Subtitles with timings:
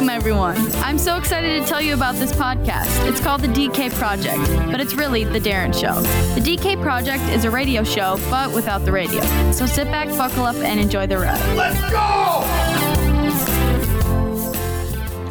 [0.00, 0.56] Welcome, everyone.
[0.76, 3.06] I'm so excited to tell you about this podcast.
[3.06, 4.38] It's called The DK Project,
[4.70, 6.00] but it's really The Darren Show.
[6.34, 9.20] The DK Project is a radio show, but without the radio.
[9.52, 11.38] So sit back, buckle up, and enjoy the ride.
[11.54, 11.98] Let's go!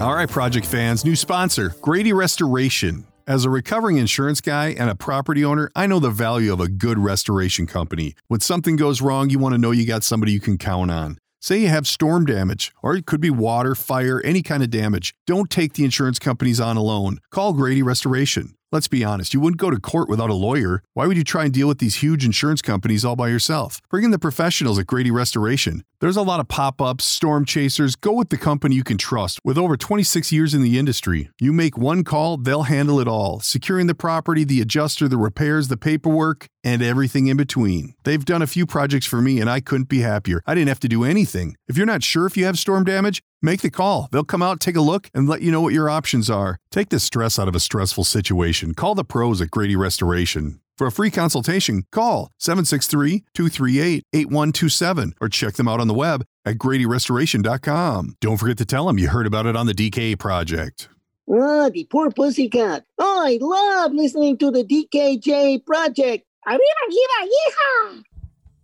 [0.06, 3.08] All right, project fans, new sponsor, Grady Restoration.
[3.26, 6.68] As a recovering insurance guy and a property owner, I know the value of a
[6.68, 8.14] good restoration company.
[8.28, 11.18] When something goes wrong, you want to know you got somebody you can count on.
[11.42, 15.16] Say you have storm damage, or it could be water, fire, any kind of damage.
[15.26, 17.20] Don't take the insurance companies on alone.
[17.32, 18.56] Call Grady Restoration.
[18.72, 20.84] Let's be honest, you wouldn't go to court without a lawyer.
[20.94, 23.82] Why would you try and deal with these huge insurance companies all by yourself?
[23.90, 25.84] Bring in the professionals at Grady Restoration.
[26.02, 27.96] There's a lot of pop ups, storm chasers.
[27.96, 31.32] Go with the company you can trust with over 26 years in the industry.
[31.42, 35.68] You make one call, they'll handle it all securing the property, the adjuster, the repairs,
[35.68, 37.96] the paperwork, and everything in between.
[38.04, 40.42] They've done a few projects for me and I couldn't be happier.
[40.46, 41.56] I didn't have to do anything.
[41.68, 44.10] If you're not sure if you have storm damage, Make the call.
[44.12, 46.58] They'll come out, take a look, and let you know what your options are.
[46.72, 48.74] Take the stress out of a stressful situation.
[48.74, 50.60] Call the pros at Grady Restoration.
[50.78, 56.26] For a free consultation, call 763 238 8127 or check them out on the web
[56.46, 58.16] at gradyrestoration.com.
[58.22, 60.90] Don't forget to tell them you heard about it on the DK Project.
[61.30, 62.86] Oh, the poor pussycat.
[62.98, 66.26] Oh, I love listening to the DKJ project.
[66.48, 68.04] Arriba, arriba, yeehaw!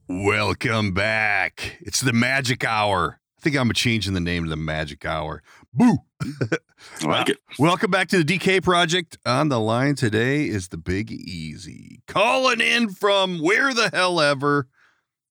[0.07, 1.77] Welcome back.
[1.81, 3.19] It's the magic hour.
[3.45, 5.43] I think I'm changing the name to the magic hour.
[5.71, 5.97] Boo.
[7.03, 7.37] I like it.
[7.59, 9.19] Welcome back to the DK Project.
[9.23, 12.01] On the line today is the Big Easy.
[12.07, 14.67] Calling in from where the hell ever.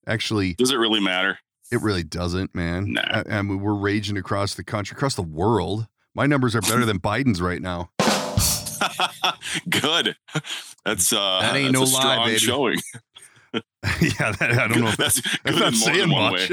[0.07, 1.41] Actually, Does it really matter?
[1.73, 2.92] it really doesn't, man.
[2.92, 3.03] Nah.
[3.29, 5.89] I, I mean, we're raging across the country, across the world.
[6.15, 7.91] My numbers are better than Biden's right now.
[9.69, 10.15] Good.
[10.85, 12.39] That's uh That ain't that's no a lie, strong baby.
[12.39, 12.79] showing.
[14.01, 14.89] yeah, that, I don't know.
[14.89, 16.51] If that's that's good not in saying much.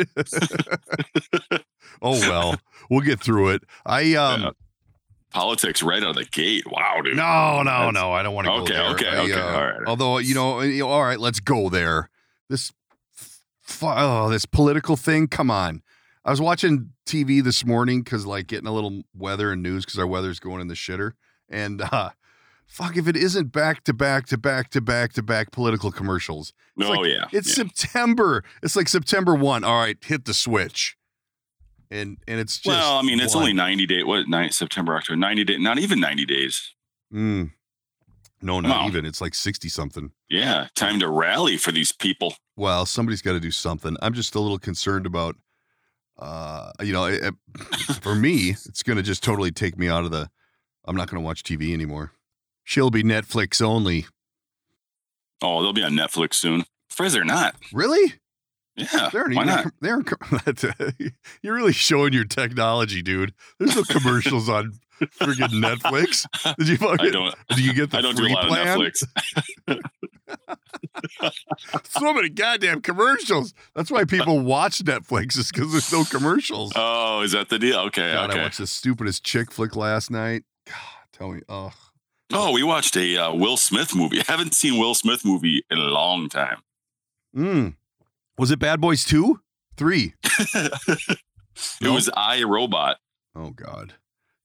[2.02, 2.56] oh well,
[2.90, 3.64] we'll get through it.
[3.86, 4.42] I um.
[4.42, 4.50] Yeah.
[5.34, 6.66] Politics right out of the gate.
[6.70, 7.16] Wow, dude.
[7.16, 8.12] No, no, That's- no.
[8.12, 8.90] I don't want to Okay, go there.
[8.96, 9.88] okay, I, okay, uh, all right.
[9.88, 12.10] Although you know, you know, all right, let's go there.
[12.50, 12.74] This,
[13.82, 15.30] oh, this political thing.
[15.30, 15.84] Come on.
[16.26, 19.98] I was watching TV this morning because like getting a little weather and news because
[19.98, 21.14] our weather's going in the shitter.
[21.48, 22.10] And uh,
[22.72, 26.54] fuck, if it isn't back to back to back to back to back political commercials.
[26.78, 27.26] It's oh like- yeah.
[27.32, 27.66] It's yeah.
[27.66, 28.44] September.
[28.64, 29.64] It's like September one.
[29.64, 30.96] All right, hit the switch.
[31.90, 33.44] And and it's just well, I mean, it's one.
[33.44, 34.06] only 90 days.
[34.06, 36.74] What, nine, September, October, 90 days, not even 90 days.
[37.14, 37.52] Mm.
[38.42, 38.88] No, not Wow.
[38.88, 39.06] even.
[39.06, 40.12] It's like sixty something.
[40.30, 40.68] Yeah.
[40.76, 42.34] Time to rally for these people.
[42.58, 45.36] well somebody's got to do something i'm just a little concerned about
[46.20, 47.36] uh you know it, it-
[48.02, 50.30] for me it's going to just totally take me out of the
[50.86, 52.12] i'm not going to watch tv anymore
[52.72, 54.06] she'll be netflix only
[55.44, 56.64] Oh, they'll be on Netflix soon.
[56.90, 57.56] Surprised they're not.
[57.74, 58.14] really
[58.76, 59.10] Yeah.
[59.12, 59.74] they aren't why not?
[59.82, 60.40] they aren't com-
[61.42, 64.74] you're really showing your technology dude there's no commercials on
[65.20, 66.26] friggin netflix
[66.60, 67.36] did you fucking, I don't.
[67.56, 68.94] do you get the I don't do free a lot plan of
[69.68, 69.82] Netflix.
[71.90, 77.22] so many goddamn commercials that's why people watch netflix is because there's no commercials Oh,
[77.22, 77.80] is that the deal?
[77.88, 78.14] Okay.
[78.14, 80.44] God, I watched the stupidest chick flick last night.
[80.68, 80.76] God,
[81.14, 81.72] tell me, oh,
[82.34, 84.20] Oh, we watched a uh, Will Smith movie.
[84.28, 86.60] I haven't seen Will Smith movie in a long time.
[87.36, 87.76] mm.
[88.38, 89.42] was it Bad Boys two,
[89.78, 90.14] three?
[90.54, 91.20] it
[91.82, 91.94] No?
[91.94, 92.98] was I Robot.
[93.36, 93.94] Oh God,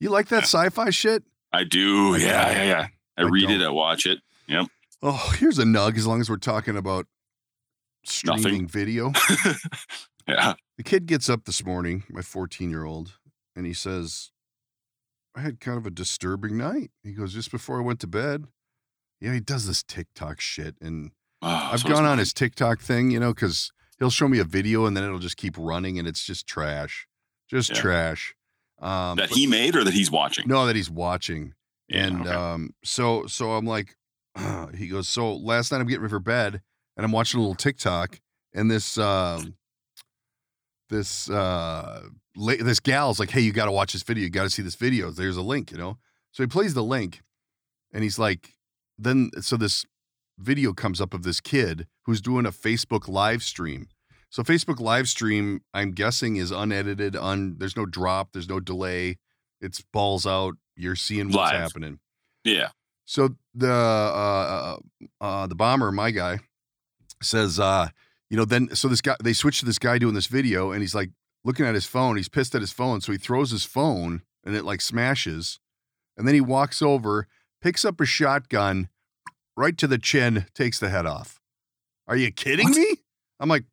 [0.00, 1.22] you like that sci-fi shit?
[1.52, 2.14] I do.
[2.14, 2.86] I yeah, yeah, yeah.
[3.16, 3.58] I, I read it.
[3.58, 3.66] don't.
[3.66, 4.18] I watch it.
[4.48, 4.66] Yep.
[5.02, 5.96] Oh, here's a nug.
[5.96, 7.06] As long as we're talking about
[8.04, 8.68] streaming Nothing.
[8.68, 9.12] video,
[10.28, 10.54] yeah.
[10.76, 13.12] the kid gets up this morning, my 14 year old,
[13.54, 14.30] and he says,
[15.36, 18.46] "I had kind of a disturbing night." He goes, "Just before I went to bed."
[19.20, 23.10] Yeah, he does this TikTok shit, and Oh, I've so gone on his TikTok thing,
[23.10, 26.08] you know, because he'll show me a video and then it'll just keep running and
[26.08, 27.06] it's just trash,
[27.48, 27.76] just Yeah.
[27.80, 28.34] trash.
[28.78, 30.48] Um, that but- he made or that he's watching.
[30.48, 31.54] no, that he's watching,
[31.88, 32.30] Yeah, and okay.
[32.30, 33.96] um, so so I'm like,
[34.76, 35.08] he goes.
[35.08, 36.60] So last night I'm getting ready for bed
[36.96, 38.20] and I'm watching a little TikTok
[38.54, 39.56] and this um,
[40.88, 44.24] this uh, this gal's like, hey, you got to watch this video.
[44.24, 45.10] You got to see this video.
[45.10, 45.98] There's a link, you know.
[46.32, 47.22] So he plays the link,
[47.92, 48.54] and he's like,
[48.98, 49.84] then so this
[50.38, 53.88] video comes up of this kid who's doing a Facebook live stream.
[54.28, 57.16] So Facebook live stream, I'm guessing, is unedited.
[57.16, 59.16] On there's no drop, there's no delay.
[59.60, 60.56] It's balls out.
[60.76, 61.60] You're seeing what's Live.
[61.60, 61.98] happening.
[62.44, 62.68] yeah.
[63.06, 64.76] So the uh, uh,
[65.20, 66.40] uh, the bomber, my guy,
[67.22, 67.88] says, uh,
[68.28, 70.82] you know, then so this guy they switch to this guy doing this video, and
[70.82, 71.10] he's like
[71.46, 72.16] looking at his phone.
[72.16, 75.60] He's pissed at his phone, so he throws his phone, and it like smashes,
[76.16, 77.28] and then he walks over,
[77.62, 78.88] picks up a shotgun,
[79.56, 81.40] right to the chin, takes the head off.
[82.08, 82.76] Are you kidding What?
[82.76, 82.96] me?
[83.40, 83.64] I'm like,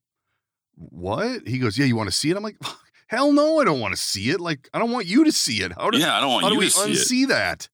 [0.76, 1.48] what?
[1.48, 1.86] He goes, yeah.
[1.86, 2.38] You want to see it?
[2.38, 2.58] I'm like,
[3.08, 4.40] Hell no, I don't want to see it.
[4.40, 5.72] Like, I don't want you to see it.
[5.74, 7.30] How do, Yeah, I don't want how do you we to see it.
[7.30, 7.70] that?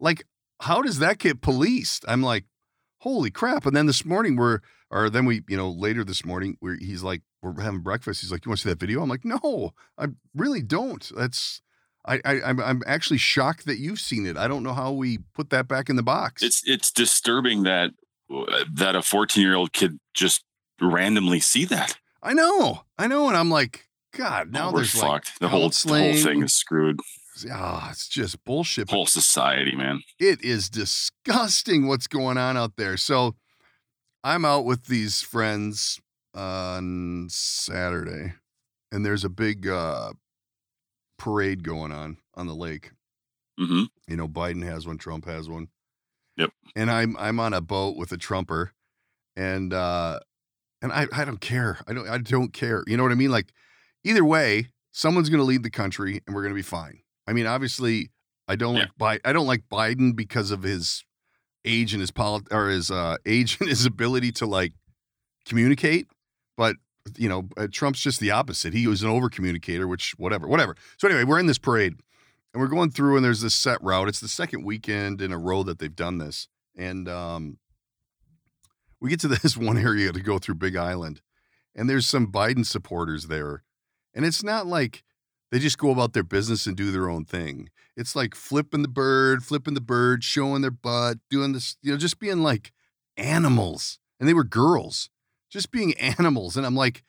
[0.00, 0.24] Like,
[0.60, 2.04] how does that get policed?
[2.06, 2.44] I'm like,
[3.02, 3.66] holy crap.
[3.66, 4.60] And then this morning we're,
[4.90, 8.20] or then we, you know, later this morning, where he's like, we're having breakfast.
[8.20, 9.02] He's like, you want to see that video?
[9.02, 11.10] I'm like, no, I really don't.
[11.16, 11.60] That's,
[12.06, 14.36] I, I, I'm, I'm actually shocked that you've seen it.
[14.36, 16.42] I don't know how we put that back in the box.
[16.42, 17.90] It's it's disturbing that
[18.32, 20.44] uh, that a 14 year old kid just
[20.80, 21.96] randomly see that.
[22.22, 25.40] I know, I know, and I'm like, God, oh, now Oh, we're there's like fucked.
[25.40, 26.98] the whole the whole thing is screwed.
[27.50, 28.90] Ah, it's just bullshit.
[28.90, 30.02] Whole society, man.
[30.18, 32.96] it is disgusting what's going on out there.
[32.96, 33.34] So
[34.24, 36.00] I'm out with these friends
[36.34, 38.34] on Saturday,
[38.90, 40.12] and there's a big uh,
[41.18, 42.92] parade going on on the lake.
[43.58, 45.68] hmm You know, Biden has one, Trump has one.
[46.36, 46.50] Yep.
[46.74, 48.72] And I'm I'm on a boat with a Trumper,
[49.36, 50.20] and uh,
[50.80, 51.78] and I I don't care.
[51.86, 52.84] I don't I don't care.
[52.86, 53.30] You know what I mean?
[53.30, 53.52] Like
[54.04, 57.00] either way, someone's going to lead the country, and we're going to be fine.
[57.26, 58.10] I mean, obviously,
[58.48, 58.80] I don't Yeah.
[58.82, 61.04] like Bi- I don't like Biden because of his
[61.64, 64.72] age and his polit- or his uh, age and his ability to like
[65.46, 66.06] communicate.
[66.56, 66.76] But
[67.16, 68.72] you know, uh, Trump's just the opposite.
[68.74, 70.76] He was an over communicator, which whatever, whatever.
[70.98, 71.94] So anyway, we're in this parade
[72.54, 74.08] and we're going through and there's this set route.
[74.08, 76.48] It's the second weekend in a row that they've done this.
[76.76, 77.58] And um
[79.00, 81.20] we get to this one area to go through Big Island
[81.74, 83.62] and there's some Biden supporters there.
[84.14, 85.02] And it's not like
[85.52, 87.68] they just go about their business and do their own thing.
[87.96, 91.98] It's like flipping the bird, flipping the bird, showing their butt, doing this, you know,
[91.98, 92.72] just being like
[93.16, 94.00] animals.
[94.18, 95.10] And they were girls,
[95.50, 96.56] just being animals.
[96.56, 97.04] And I'm like,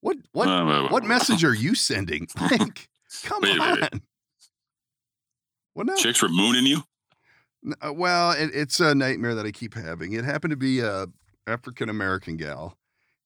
[0.00, 2.28] what what wait, wait, what message are you sending?
[2.40, 2.88] Like,
[3.24, 3.74] come Wait on.
[3.80, 4.02] minute.
[5.74, 5.94] What now?
[5.96, 6.82] Chicks were mooning you?
[7.80, 10.12] Uh, Well, it, it's a nightmare that I keep having.
[10.12, 11.06] It happened to be a
[11.46, 12.76] African American gal,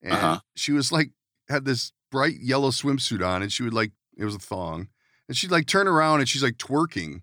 [0.03, 0.41] and Uh-huh.
[0.55, 1.11] she was like
[1.49, 4.89] had this bright yellow swimsuit on, and she would like it was a thong,
[5.29, 7.23] and she'd like turn around and she's like twerking,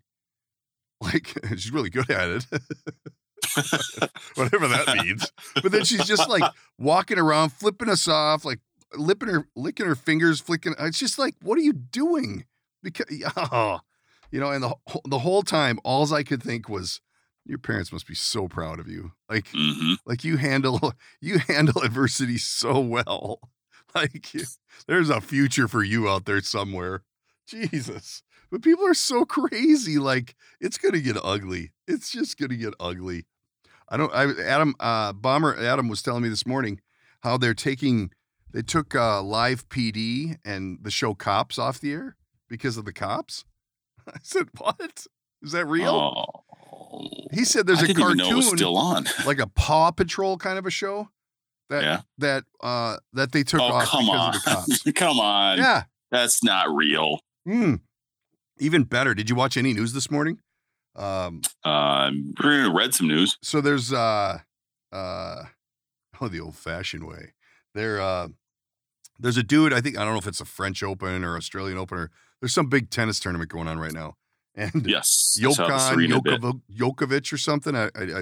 [1.01, 2.45] like she's really good at it,
[4.35, 5.31] whatever that means.
[5.61, 6.43] But then she's just like
[6.77, 8.59] walking around, flipping us off, like
[8.95, 10.75] lipping her, licking her fingers, flicking.
[10.79, 12.45] It's just like, what are you doing?
[12.83, 13.79] Because oh,
[14.31, 17.01] you know, and the whole- the whole time, alls I could think was,
[17.45, 19.11] your parents must be so proud of you.
[19.29, 23.39] Like, hmm like you handle you handle adversity so well.
[23.95, 24.31] Like,
[24.87, 27.01] there's a future for you out there somewhere.
[27.47, 28.21] Jesus.
[28.51, 29.97] But people are so crazy.
[29.97, 31.71] Like, it's gonna get ugly.
[31.87, 33.25] It's just gonna get ugly.
[33.89, 34.13] I don't.
[34.13, 36.81] I Adam uh, Bomber Adam was telling me this morning
[37.21, 38.11] how they're taking
[38.51, 42.15] they took uh, live PD and the show Cops off the air
[42.47, 43.45] because of the cops.
[44.07, 45.05] I said, "What
[45.41, 47.25] is that real?" Oh.
[47.31, 49.05] He said there's I a didn't even know it was cartoon still on.
[49.25, 51.09] like a Paw Patrol kind of a show
[51.69, 52.01] that Yeah.
[52.17, 54.35] that uh that they took Oh, off come because on.
[54.35, 54.91] of the cops.
[54.99, 55.57] come on.
[55.57, 55.83] yeah.
[56.11, 57.19] That's not real.
[57.45, 57.75] Hmm.
[58.59, 59.13] Even better.
[59.13, 60.39] Did you watch any news this morning?
[60.95, 61.41] Um.
[61.63, 63.37] Um, read some news.
[63.41, 64.39] So there's uh
[64.91, 65.43] uh
[66.21, 67.33] oh the old fashioned way.
[67.73, 68.29] There uh
[69.19, 69.73] there's a dude.
[69.73, 72.11] I think I don't know if it's a French Open or Australian Open or
[72.41, 74.15] there's some big tennis tournament going on right now.
[74.55, 75.37] And Yes.
[75.39, 77.75] I saw the Jokan Djokovic or something.
[77.75, 78.21] I, I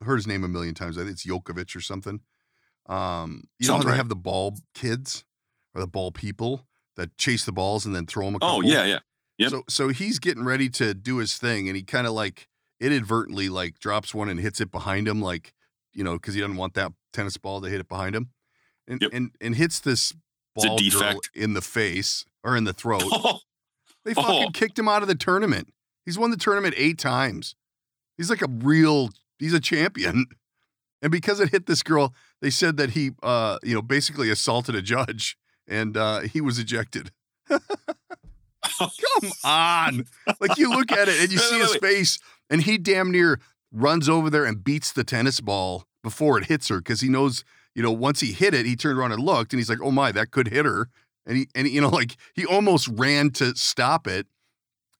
[0.00, 0.96] I heard his name a million times.
[0.96, 2.20] I think it's Djokovic or something.
[2.86, 5.24] Um, you know how Sounds they have the ball kids
[5.74, 6.66] or the ball people
[6.96, 8.34] that chase the balls and then throw them.
[8.34, 8.64] A Oh couple?
[8.64, 8.98] yeah, yeah.
[9.38, 9.50] Yep.
[9.50, 12.48] So so he's getting ready to do his thing, and he kind of like
[12.80, 15.54] inadvertently like drops one and hits it behind him, like
[15.92, 18.30] you know, because he doesn't want that tennis ball to hit it behind him,
[18.86, 19.10] and Yep.
[19.12, 20.12] and and hits this
[20.54, 20.78] ball
[21.34, 23.02] in the face or in the throat.
[23.12, 23.40] Oh,
[24.04, 24.50] They fucking Oh.
[24.52, 25.72] kicked him out of the tournament.
[26.04, 27.56] He's won the tournament eight times.
[28.18, 30.26] He's like a real, he's a champion.
[31.04, 34.74] And because it hit this girl, they said that he, uh, you know, basically assaulted
[34.74, 35.36] a judge
[35.68, 37.10] and uh, he was ejected.
[37.50, 37.60] Come
[39.44, 40.06] on.
[40.40, 42.18] Like you look at it and you see his face
[42.48, 43.38] and he damn near
[43.70, 47.44] runs over there and beats the tennis ball before it hits her because he knows,
[47.74, 49.90] you know, once he hit it, he turned around and looked and he's like, oh
[49.90, 50.88] my, that could hit her.
[51.26, 54.26] And he, and you know, like he almost ran to stop it.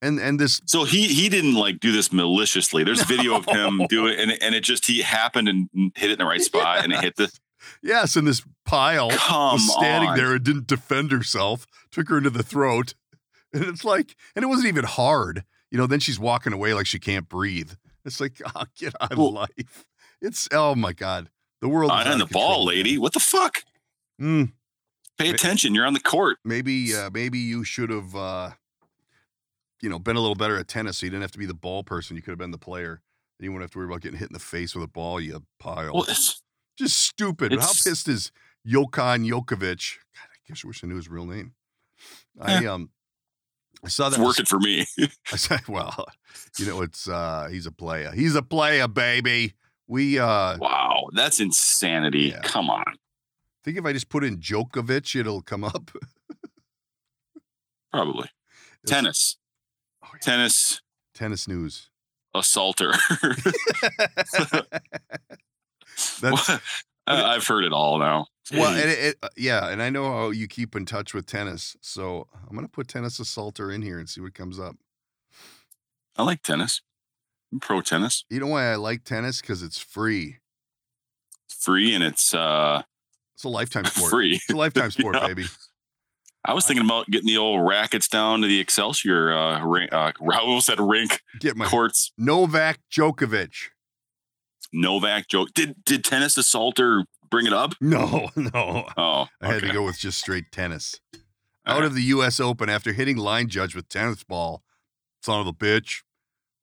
[0.05, 2.85] And, and this, So he he didn't like do this maliciously.
[2.85, 3.87] There's video of him No.
[3.89, 6.85] do it, and and it just he happened and hit it in the right spot,
[6.85, 7.33] and it hit the.
[7.83, 10.17] yes, and this pile Come was standing on.
[10.17, 12.95] there and didn't defend herself, took her into the throat.
[13.55, 15.45] And it's like, and it wasn't even hard.
[15.71, 17.71] You know, then she's walking away like she can't breathe.
[18.05, 19.85] It's like, oh, get on Well- life.
[20.21, 21.31] It's, oh my God.
[21.61, 22.99] The world On out the of ball, lady.
[22.99, 23.63] What the fuck?
[24.21, 24.55] Mm,
[25.19, 25.73] Pay attention.
[25.73, 26.39] You're on the court.
[26.45, 28.51] maybe, uh, maybe you should have, uh,
[29.85, 30.99] you know, been a little better at tennis.
[30.99, 32.17] So you didn't have to be the ball person.
[32.17, 33.03] You could have been the player.
[33.39, 35.21] Then you wouldn't have to worry about getting hit in the face with a ball,
[35.21, 35.93] you pile.
[35.93, 36.43] Well, it's,
[36.79, 37.51] Just stupid.
[37.51, 38.33] But how pissed is
[38.67, 39.99] Jokan Djokovic?
[40.17, 41.53] God, I guess I wish I knew his real name.
[42.41, 42.91] I um
[43.85, 44.87] I saw that It's working for me.
[45.33, 46.07] I said, well,
[46.59, 48.11] you know, it's uh he's a player.
[48.13, 49.55] He's a player, baby.
[49.87, 52.33] We uh wow, that's insanity.
[52.35, 52.41] Yeah.
[52.43, 52.85] Come on.
[52.87, 55.91] I think if I just put in Djokovic, it'll come up.
[57.93, 58.29] Probably.
[58.87, 59.37] Tennis.
[60.25, 60.81] Tennis
[61.15, 61.91] Tennis news.
[62.35, 62.93] assaulter.
[66.23, 66.59] I-
[67.07, 68.27] I've heard it all now.
[68.53, 71.27] well, and it, it, uh, yeah, and I know how you keep in touch with
[71.27, 74.77] tennis, so I'm gonna put tennis assaulter in here and see what comes up.
[76.17, 76.81] I like tennis.
[77.53, 78.25] I'm pro tennis.
[78.31, 79.41] You know why I like tennis?
[79.43, 80.39] Because it's free.
[81.47, 82.83] It's free and it's uh
[83.37, 84.11] It's a lifetime sport.
[84.11, 84.37] free.
[84.37, 85.27] It's a lifetime sport, Yeah.
[85.27, 85.45] baby.
[86.45, 90.13] I was thinking about getting the old rackets down to the Excelsior uh, rink, uh
[90.41, 92.13] almost said rink Get my courts.
[92.19, 93.55] Novak Djokovic.
[94.73, 95.51] Novak joke.
[95.55, 97.75] Did did tennis assaulter bring it up?
[97.81, 98.87] No, no.
[98.97, 101.01] Oh, I had to go with just straight tennis.
[101.67, 101.87] All Out right.
[101.87, 102.41] of the U.S.
[102.41, 104.63] Open after hitting line judge with tennis ball.
[105.23, 106.03] Son of a bitch.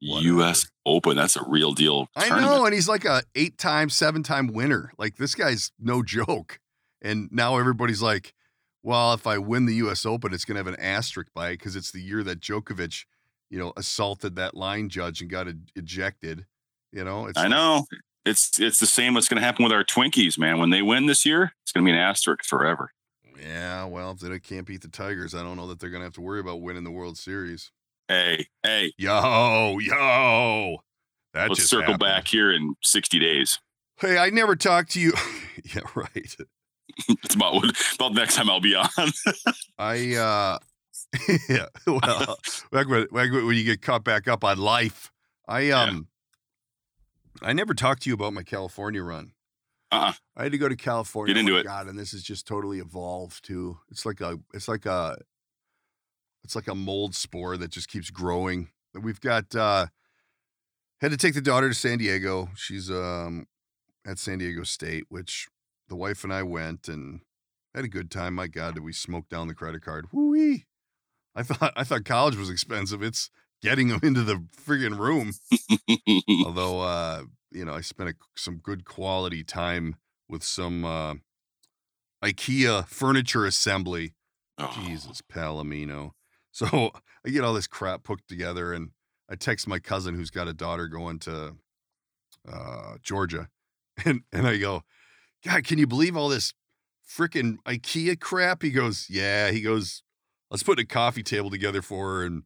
[0.01, 0.27] whatever.
[0.27, 0.69] U.S.
[0.85, 1.15] Open.
[1.15, 2.07] That's a real deal.
[2.15, 4.91] I know, and he's like a eight-time, seven-time winner.
[4.99, 6.59] Like this guy's no joke.
[7.01, 8.33] And now everybody's like,
[8.83, 10.05] well, if I win the U.S.
[10.05, 13.05] Open, it's going to have an asterisk by it because it's the year that Djokovic,
[13.49, 16.45] you know, assaulted that line judge and got ejected.
[16.91, 17.85] You know, it's I know.
[18.25, 19.13] It's it's the same.
[19.13, 20.59] What's going to happen with our Twinkies, man?
[20.59, 22.91] When they win this year, it's going to be an asterisk forever.
[23.39, 26.05] Yeah, well, if they can't beat the Tigers, I don't know that they're going to
[26.05, 27.71] have to worry about winning the World Series.
[28.07, 30.77] Hey, hey, Yo, yo.
[31.33, 31.99] That let's just circle happened.
[32.01, 33.59] back here in 60 days.
[33.97, 35.13] Hey, I never talked to you.
[35.63, 36.35] yeah, right.
[37.23, 38.87] It's about what, about the next time I'll be on.
[39.77, 40.57] I uh
[41.49, 42.37] yeah, well,
[42.71, 45.11] back when, back when you get caught back up on life.
[45.47, 45.81] I Yeah.
[45.83, 46.07] um
[47.41, 49.31] I never talked to you about my California run.
[49.91, 50.13] Uh-uh.
[50.37, 51.33] I had to go to California.
[51.33, 51.65] Get into oh it.
[51.65, 53.79] God, and this is just totally evolved too.
[53.89, 55.17] It's like a it's like a
[56.43, 58.69] it's like a mold spore that just keeps growing.
[58.93, 59.87] We've got uh
[61.01, 62.49] had to take the daughter to San Diego.
[62.55, 63.47] She's um
[64.05, 65.47] at San Diego State, which
[65.91, 67.19] the wife and I went and
[67.75, 68.33] had a good time.
[68.33, 70.07] My God, did we smoke down the credit card?
[70.13, 70.65] Whoo-wee.
[71.35, 73.03] I thought I thought college was expensive.
[73.03, 73.29] It's
[73.61, 75.33] getting them into the friggin' room.
[76.45, 79.97] Although uh, you know, I spent a, some good quality time
[80.29, 81.15] with some uh
[82.23, 84.13] IKEA furniture assembly.
[84.57, 86.11] Oh, Jesus, Palomino.
[86.53, 86.91] So
[87.25, 88.89] I get all this crap put together and
[89.29, 91.55] I text my cousin who's got a daughter going to
[92.45, 93.47] uh, Georgia.
[94.03, 94.83] And and I go,
[95.43, 96.53] God, can you believe all this
[97.07, 98.61] freaking IKEA crap?
[98.61, 99.51] He goes, Yeah.
[99.51, 100.03] He goes,
[100.49, 102.25] Let's put a coffee table together for her.
[102.25, 102.43] And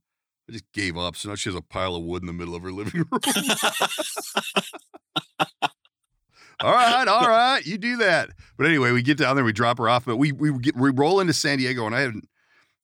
[0.48, 1.16] I just gave up.
[1.16, 3.22] So now she has a pile of wood in the middle of her living room.
[6.60, 8.30] all right, all right, you do that.
[8.58, 10.92] But anyway, we get down there, we drop her off, but we we get we
[10.92, 12.28] roll into San Diego, and I haven't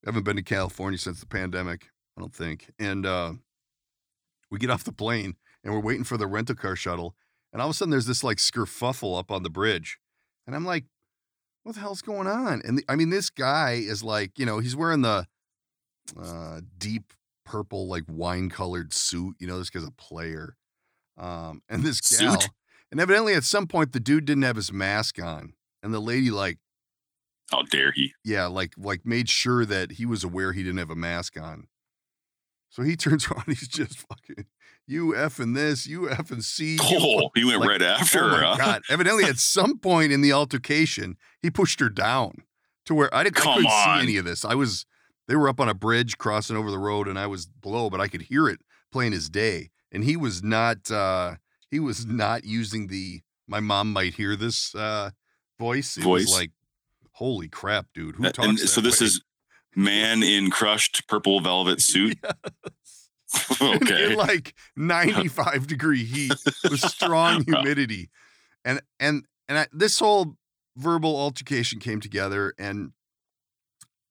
[0.05, 2.71] I haven't been to California since the pandemic, I don't think.
[2.79, 3.33] And uh,
[4.49, 7.15] we get off the plane, and we're waiting for the rental car shuttle,
[7.53, 9.97] and all of a sudden there's this like skerfuffle up on the bridge,
[10.47, 10.85] and I'm like,
[11.63, 12.61] what the hell's going on?
[12.65, 15.27] And the, I mean, this guy is like, you know, he's wearing the
[16.21, 17.13] uh, deep
[17.45, 19.35] purple like wine colored suit.
[19.39, 20.55] You know, this guy's a player.
[21.17, 22.49] Um, and this gal, Suit?
[22.91, 25.53] and evidently at some point the dude didn't have his mask on,
[25.83, 26.57] and the lady like
[27.51, 28.13] How dare he?
[28.23, 31.67] yeah, like like made sure that he was aware he didn't have a mask on.
[32.69, 34.45] So he turns around, he's just fucking
[34.91, 36.77] you F and this, you F and C.
[36.81, 38.41] Oh, he went like, right after Oh her.
[38.41, 38.57] my huh?
[38.57, 38.81] god!
[38.89, 42.43] Evidently, at some point in the altercation, he pushed her down
[42.85, 43.37] to where I didn't.
[43.39, 43.97] I couldn't on.
[43.99, 44.43] see any of this.
[44.45, 44.85] I was.
[45.27, 48.01] They were up on a bridge crossing over the road, and I was below, but
[48.01, 48.59] I could hear it
[48.91, 49.69] plain as day.
[49.91, 50.91] And he was not.
[50.91, 51.35] uh
[51.69, 53.21] He was not using the.
[53.47, 55.11] My mom might hear this uh
[55.59, 55.97] voice.
[55.97, 56.33] It was Voice.
[56.33, 56.51] like,
[57.13, 58.15] holy crap, dude!
[58.15, 58.47] Who talks?
[58.47, 59.07] and that so this way?
[59.07, 59.21] is
[59.75, 62.17] man in crushed purple velvet suit.
[62.23, 62.31] in
[63.61, 64.15] okay.
[64.15, 66.33] like 95 degree heat
[66.63, 68.09] with strong humidity
[68.65, 70.35] and and and I, this whole
[70.75, 72.91] verbal altercation came together and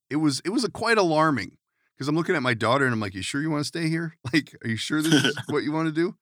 [0.08, 1.56] it was it was a quite alarming
[1.96, 3.88] because i'm looking at my daughter and i'm like you sure you want to stay
[3.88, 6.14] here like are you sure this is what you want to do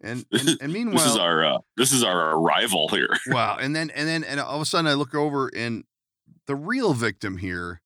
[0.00, 3.08] and and, and meanwhile this is our uh, this is our arrival here.
[3.26, 3.56] Wow.
[3.60, 5.84] And then and then and all of a sudden I look over and
[6.46, 7.82] the real victim here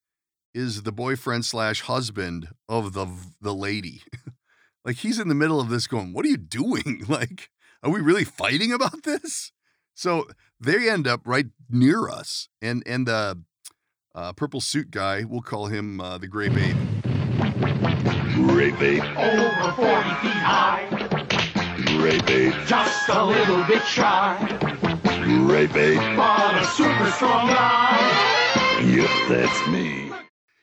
[0.55, 3.07] is the boyfriend slash husband of the
[3.41, 4.03] the lady.
[4.85, 7.05] Like he's in the middle of this going, What are you doing?
[7.09, 7.51] Like,
[7.83, 9.53] are we really fighting about this?
[9.95, 10.27] So
[10.61, 12.49] they end up right near us.
[12.61, 13.41] And and the
[14.15, 16.77] uh, purple suit guy, we'll call him uh, the Grape Ape.
[18.35, 20.87] Grape Ape, over 40 feet high,
[21.97, 24.37] Grape Ape, just a little bit shy,
[25.47, 26.17] Grape Ape.
[26.17, 28.81] but a super strong guy.
[28.85, 30.11] Yep, that's me.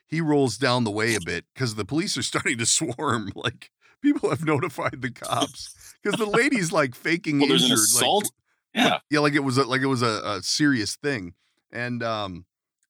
[0.06, 3.30] he rolls down the way a bit because the police are starting to swarm.
[3.34, 3.70] Like
[4.02, 7.78] people have notified the cops because the lady's like faking Well, there's injured.
[7.78, 8.24] an assault.
[8.24, 8.98] Like, yeah.
[9.10, 11.34] yeah, like it was a, like it was a, a serious thing.
[11.72, 12.44] And um,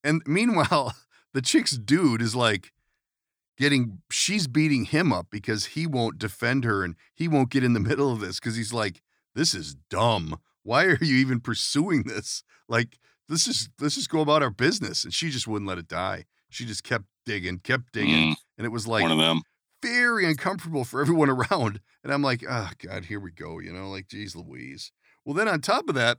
[0.05, 0.95] and meanwhile,
[1.35, 2.73] the chick's dude is like
[3.59, 7.73] getting she's beating him up because he won't defend her and he won't get in
[7.75, 9.03] the middle of this because he's like,
[9.35, 10.39] this is dumb.
[10.63, 12.43] Why are you even pursuing this?
[12.69, 12.99] Like,
[13.29, 15.05] this is let's just go about our business.
[15.05, 16.25] And she just wouldn't let it die.
[16.51, 18.33] She just kept digging, kept digging.
[18.33, 19.43] Mm, And it was like one of them.
[19.83, 21.81] Very uncomfortable for everyone around.
[22.05, 23.59] And I'm like, oh God, here we go.
[23.59, 24.93] You know, like, geez Louise.
[25.25, 26.19] Well, then on top of that,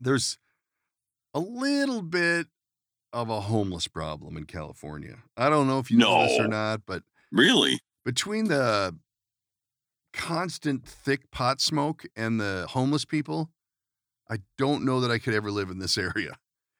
[0.00, 0.38] there's
[1.34, 2.46] a little bit
[3.12, 5.18] of a homeless problem in California.
[5.36, 7.02] I don't know if you know this or not, but
[7.32, 7.78] Really?
[8.04, 8.96] between the
[10.12, 13.50] constant thick pot smoke and the homeless people,
[14.30, 16.38] I don't know that I could ever live in this area.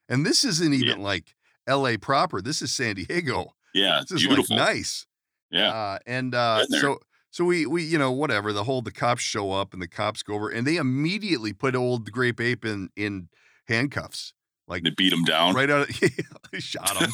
[0.09, 1.35] And this isn't even like
[1.69, 2.41] LA proper.
[2.41, 3.55] This is San Diego.
[3.75, 4.00] Yeah.
[4.00, 4.57] It's This is beautiful.
[4.57, 5.07] like nice.
[5.50, 5.71] Yeah.
[5.73, 6.99] Uh, and uh, so
[7.31, 10.23] so we we you know whatever the whole the cops show up and the cops
[10.23, 13.28] go over and they immediately put old grape ape in in
[13.67, 14.33] handcuffs
[14.67, 15.55] like They beat him down.
[15.55, 16.00] right out of
[16.52, 17.11] they shot him.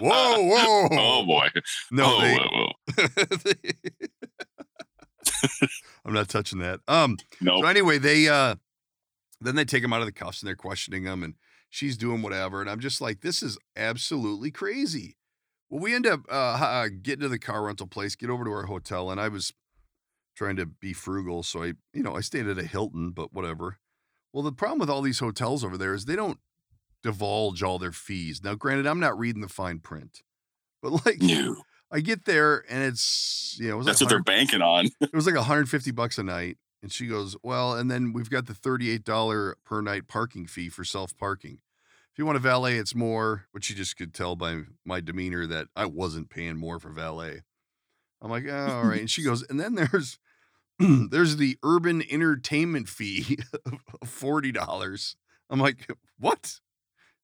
[0.00, 0.88] Whoa, whoa.
[0.92, 1.48] Oh boy.
[1.90, 3.56] No, oh, they, whoa, whoa.
[6.04, 6.80] I'm not touching that.
[6.88, 7.60] Um No.
[7.60, 8.56] so anyway, they uh
[9.40, 11.34] then they take him out of the cuffs and they're questioning him and
[11.68, 15.16] she's doing whatever and I'm just like this is absolutely crazy.
[15.72, 18.50] Well, we end up uh, uh getting to the car rental place, get over to
[18.50, 19.54] our hotel and I was
[20.36, 23.78] trying to be frugal, so I, you know, I stayed at a Hilton, but whatever.
[24.34, 26.38] Well, the problem with all these hotels over there is they don't
[27.02, 28.42] divulge all their fees.
[28.44, 30.20] Now, granted, I'm not reading the fine print.
[30.82, 31.62] But like No.
[31.90, 34.88] I get there and it's, you know, it That's like what they're banking on.
[35.00, 36.58] it was like 150 bucks a night.
[36.82, 40.84] And she goes, Well, and then we've got the $38 per night parking fee for
[40.84, 41.60] self parking.
[42.12, 45.46] If you want a valet, it's more, which you just could tell by my demeanor
[45.46, 47.40] that I wasn't paying more for valet.
[48.20, 49.00] I'm like, oh, all right.
[49.00, 50.18] And she goes, and then there's
[50.78, 55.14] there's the urban entertainment fee of $40.
[55.50, 56.60] I'm like, what?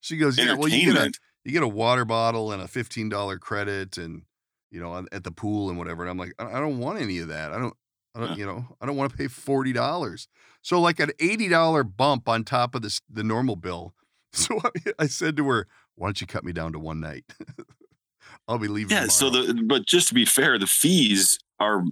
[0.01, 1.11] She goes, yeah, well, you get a
[1.45, 4.23] you get a water bottle and a $15 credit and
[4.71, 7.29] you know at the pool and whatever and i'm like i don't want any of
[7.29, 7.73] that i don't
[8.13, 8.35] i don't Yeah.
[8.35, 10.27] you know i don't want to pay $40
[10.61, 13.95] so like an $80 bump on top of this the normal bill
[14.33, 17.25] so I, I said to her why don't you cut me down to one night
[18.47, 19.07] i'll be leaving Yeah.
[19.07, 21.83] So the but just to be fair, the fees are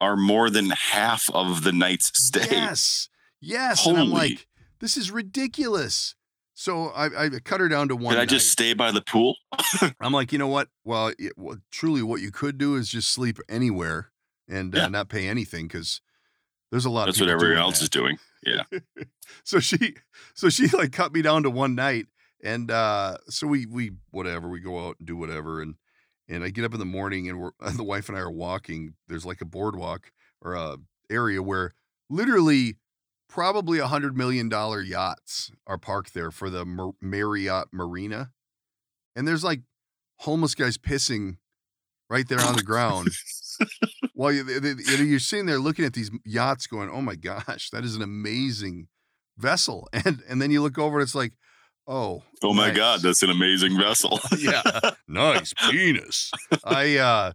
[0.00, 2.46] are more than half of the night's stay.
[2.50, 3.08] yes
[3.40, 4.30] yes and i'm Holy.
[4.30, 4.46] like
[4.80, 6.14] this is ridiculous
[6.58, 8.28] so I, I cut her down to one Did I night.
[8.30, 9.36] just stay by the pool?
[10.00, 10.68] I'm like, you know what?
[10.86, 14.10] Well, it, well, truly, what you could do is just sleep anywhere
[14.48, 14.86] and uh, Yeah.
[14.88, 16.00] not pay anything because
[16.76, 17.84] there's a lot That's what everyone else that.
[17.84, 18.18] is doing.
[18.44, 18.64] Yeah.
[19.44, 19.94] So she,
[20.34, 22.06] so she like cut me down to one night,
[22.44, 25.74] and uh, so we we whatever we go out and do whatever, and
[26.28, 28.94] and I get up in the morning and we're the wife and I are walking.
[29.08, 30.12] There's like a boardwalk
[30.42, 30.76] or a
[31.10, 31.74] area where
[32.10, 32.76] literally
[33.28, 38.30] probably a hundred million dollar yachts are parked there for the Mar- Marriott Marina,
[39.16, 39.62] and there's like
[40.18, 41.36] homeless guys pissing
[42.10, 43.08] right there on the ground.
[44.14, 47.00] While you, they, they- you know, you're sitting there looking at these yachts, going, "Oh
[47.02, 48.88] my gosh, that is an amazing
[49.38, 51.32] vessel," and and then you look over, and it's like,
[51.86, 52.76] "Oh, Oh my nice.
[52.76, 54.20] God, that's an amazing vessel.
[54.38, 54.62] Yeah.
[55.08, 56.30] nice penis."
[56.64, 57.32] I uh,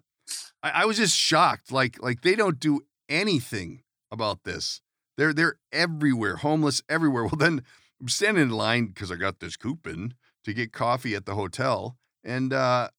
[0.63, 1.71] I, I was just shocked.
[1.71, 4.81] Like like they don't do anything about this.
[5.17, 7.23] They're they're everywhere, homeless everywhere.
[7.31, 7.63] Well, then
[7.99, 11.97] I'm standing in line because I got this coupon to get coffee at the hotel,
[12.23, 12.89] and uh,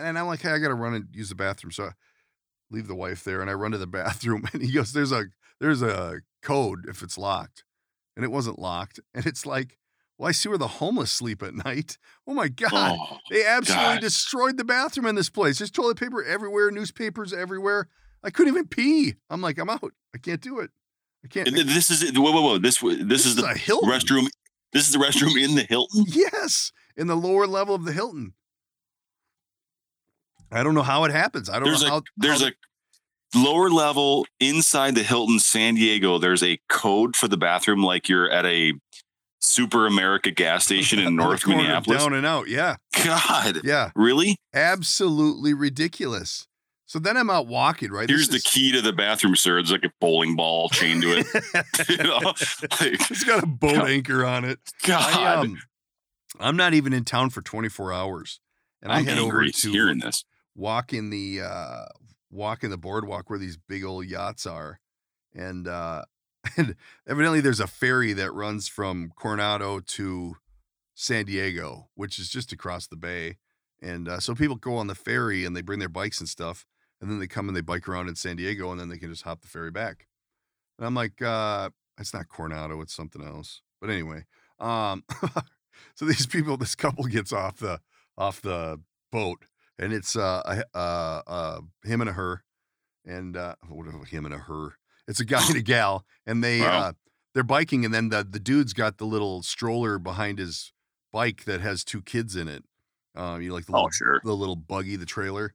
[0.00, 1.90] and I'm like, hey, I got to run and use the bathroom, so I
[2.70, 5.26] leave the wife there, and I run to the bathroom, and he goes, there's a
[5.60, 7.64] there's a code if it's locked,
[8.16, 9.76] and it wasn't locked, and it's like.
[10.18, 11.96] Well, I see where the homeless sleep at night.
[12.26, 12.70] Oh my God.
[13.00, 14.00] Oh, They absolutely God.
[14.02, 15.56] destroyed the bathroom in this place.
[15.56, 17.88] There's toilet paper everywhere, newspapers everywhere.
[18.22, 19.14] I couldn't even pee.
[19.30, 19.94] I'm like, I'm out.
[20.14, 20.72] I can't do it.
[21.24, 21.50] I can't.
[21.50, 22.12] This is.
[22.14, 22.58] Whoa, whoa, whoa.
[22.58, 23.88] This w- this, is the a Hilton.
[23.88, 24.26] restroom.
[24.74, 26.04] This is the restroom in the Hilton.
[26.06, 28.34] Yes, in the lower level of the Hilton.
[30.52, 31.48] I don't know how it happens.
[31.48, 32.02] I don't There's know a how.
[32.16, 32.52] there's how a
[33.38, 36.18] lower level inside the Hilton San Diego.
[36.18, 38.74] There's a code for the bathroom, like you're at a
[39.40, 42.02] Super America gas station in North Minneapolis.
[42.02, 42.48] Down and out.
[42.48, 44.36] Yeah, God, yeah, really?
[44.54, 46.46] absolutely ridiculous.
[46.86, 47.92] So then I'm out walking.
[47.92, 48.08] Right.
[48.08, 49.60] Here's This the key to the bathroom, sir.
[49.60, 51.26] It's like a bowling ball chained to it.
[51.88, 53.90] you know, like, it's got a boat God.
[53.90, 54.58] anchor on it.
[54.82, 55.60] God, I, um,
[56.40, 58.40] I'm not even in town for 24 hours,
[58.82, 60.24] and I'm I head over to hearing this.
[60.54, 61.84] Walk in the uh
[62.30, 64.80] walk in the boardwalk where these big old yachts are
[65.34, 66.02] and uh
[66.56, 66.74] and
[67.06, 70.36] evidently there's a ferry that runs from coronado to
[71.00, 73.38] San Diego, which is just across the bay.
[73.80, 76.66] And uh, so people go on the ferry and they bring their bikes and stuff,
[77.00, 79.08] and then they come and they bike around in San Diego, and then they can
[79.08, 80.06] just hop the ferry back.
[80.78, 83.62] And I'm like, uh, it's not Coronado, it's something else.
[83.80, 84.26] But anyway,
[84.58, 85.04] um,
[85.94, 87.80] so these people, this couple gets off the
[88.18, 88.78] off the
[89.10, 89.46] boat,
[89.80, 92.44] and it's uh, a, uh, uh him and a her,
[93.04, 94.76] and uh, what him and a her.
[95.08, 96.80] It's a guy and a gal, and they Wow.
[96.80, 96.92] uh,
[97.34, 100.72] they're biking, and then the the dude's got the little stroller behind his
[101.12, 102.64] bike that has two kids in it.
[103.16, 104.20] Uh, you know, like the little Oh, sure.
[104.22, 105.54] the little buggy, the trailer.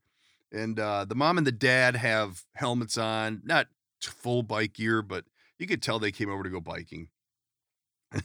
[0.52, 3.68] And uh, the mom and the dad have helmets on, not
[4.02, 5.26] full bike gear, but
[5.58, 7.10] you could tell they came over to go biking.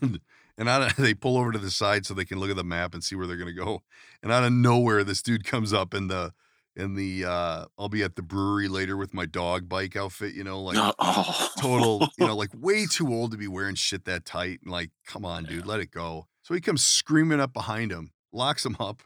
[0.00, 0.20] And
[0.56, 2.64] and out of, they pull over to the side so they can look at the
[2.64, 3.82] map and see where they're gonna go.
[4.22, 6.32] And out of nowhere, this dude comes up in the
[6.76, 10.44] in the uh, I'll be at the brewery later with my dog bike outfit, you
[10.44, 11.48] know, like oh.
[11.58, 14.60] total, you know, like way too old to be wearing shit that tight.
[14.62, 16.26] And like, come on, dude, let it go.
[16.42, 19.02] So he comes screaming up behind him, locks him up.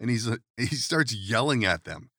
[0.00, 2.10] And he's uh, he starts yelling at them.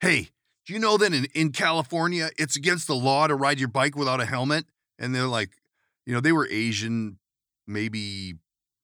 [0.00, 0.30] Hey,
[0.66, 3.96] do you know that in, in California it's against the law to ride your bike
[3.96, 4.66] without a helmet?
[4.98, 5.50] And they're like,
[6.06, 7.18] you know, they were Asian,
[7.66, 8.34] maybe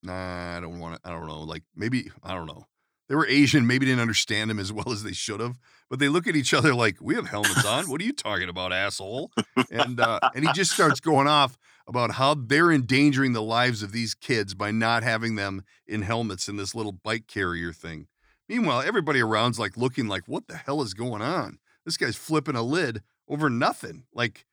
[0.02, 2.66] nah, I don't want to, I don't know, like maybe, I don't know.
[3.08, 5.58] They were Asian, maybe didn't understand him as well as they should have.
[5.88, 7.84] But they look at each other like, "We have helmets on.
[7.88, 9.32] What are you talking about, asshole?"
[9.70, 13.92] And uh, and he just starts going off about how they're endangering the lives of
[13.92, 18.08] these kids by not having them in helmets in this little bike carrier thing.
[18.46, 22.54] Meanwhile, everybody around's like looking like, "What the hell is going on?" This guy's flipping
[22.54, 24.04] a lid over nothing.
[24.12, 24.44] Like,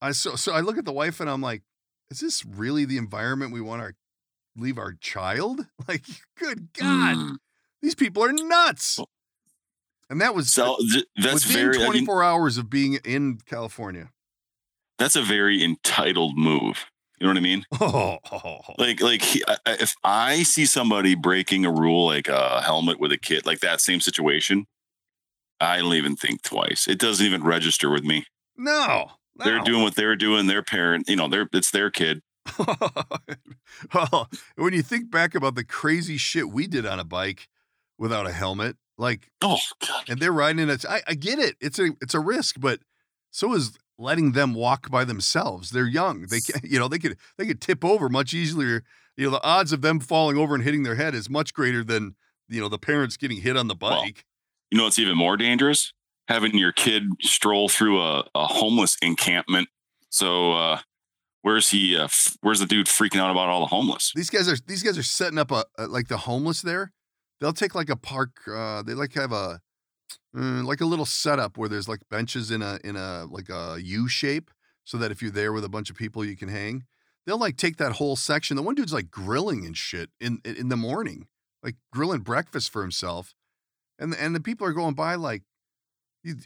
[0.00, 1.60] I so so I look at the wife and I'm like,
[2.10, 3.94] "Is this really the environment we want our
[4.56, 6.06] leave our child?" Like,
[6.38, 7.36] good God, Mm.
[7.82, 8.98] these people are nuts.
[10.08, 11.76] And that was So th- that's within very.
[11.76, 14.08] I mean, 24 hours of being in California.
[14.98, 16.86] that's a very entitled move.
[17.20, 17.66] You know what I mean?
[17.80, 18.18] Oh,
[18.78, 22.98] Like, like he, I, I- if I see somebody breaking a rule, like a helmet
[22.98, 24.66] with a kid, like that same situation,
[25.60, 26.86] I don't even think twice.
[26.88, 28.26] It doesn't even register with me.
[28.56, 30.46] no, They're doing what they're doing.
[30.46, 32.22] Their parent, you know, they're it's their kid.
[33.94, 37.48] well, when you think back about the crazy shit we did on a bike
[37.98, 40.08] without a helmet, like, Oh God.
[40.08, 40.84] and they're riding it.
[40.88, 41.56] I, I get it.
[41.60, 42.80] It's a it's a risk, but
[43.30, 45.70] so is letting them walk by themselves.
[45.70, 46.26] They're young.
[46.28, 48.84] They can, you know, they could they could tip over much easier.
[49.16, 51.82] You know, the odds of them falling over and hitting their head is much greater
[51.84, 52.14] than
[52.48, 54.24] you know the parents getting hit on the bike.
[54.74, 55.92] You know what's even more dangerous?
[56.26, 59.68] Having your kid stroll through a, a homeless encampment.
[60.10, 60.80] So uh
[61.42, 64.10] where's he uh, f- where's the dude freaking out about all the homeless?
[64.16, 66.90] These guys are these guys are setting up a, a like the homeless there.
[67.40, 68.30] They'll take like a park.
[68.52, 69.60] Uh, they like have a
[70.36, 73.78] uh, like a little setup where there's like benches in a in a like a
[73.80, 74.50] U shape,
[74.82, 76.82] so that if you're there with a bunch of people, you can hang.
[77.26, 78.56] They'll like take that whole section.
[78.56, 81.28] The one dude's like grilling and shit in in the morning,
[81.62, 83.36] like grilling breakfast for himself,
[83.98, 85.42] and the, and the people are going by like,
[86.22, 86.36] you,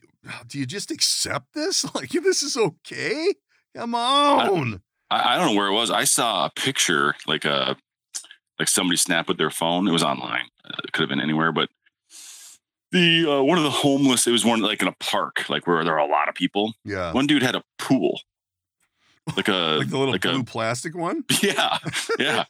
[0.46, 1.84] do you just accept this?
[1.94, 3.34] Like this is okay?
[3.76, 4.82] Come on.
[5.10, 5.90] I, I don't know where it was.
[5.90, 7.76] I saw a picture like a
[8.58, 9.86] like somebody snapped with their phone.
[9.86, 10.46] It was online.
[10.64, 11.68] Uh, It could have been anywhere, but
[12.90, 14.26] the uh, one of the homeless.
[14.26, 16.74] It was one like in a park, like where there are a lot of people.
[16.84, 17.12] Yeah.
[17.12, 18.20] One dude had a pool,
[19.36, 21.24] like a like the little like blue a plastic one.
[21.42, 21.78] yeah
[22.18, 22.44] yeah.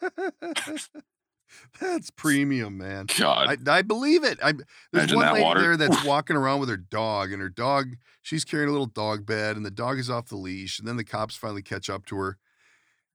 [1.80, 3.06] That's premium, man.
[3.18, 4.38] God, I, I believe it.
[4.42, 4.52] I
[4.92, 5.60] there's Imagine one that lady water.
[5.60, 9.26] there that's walking around with her dog, and her dog, she's carrying a little dog
[9.26, 12.06] bed, and the dog is off the leash, and then the cops finally catch up
[12.06, 12.38] to her.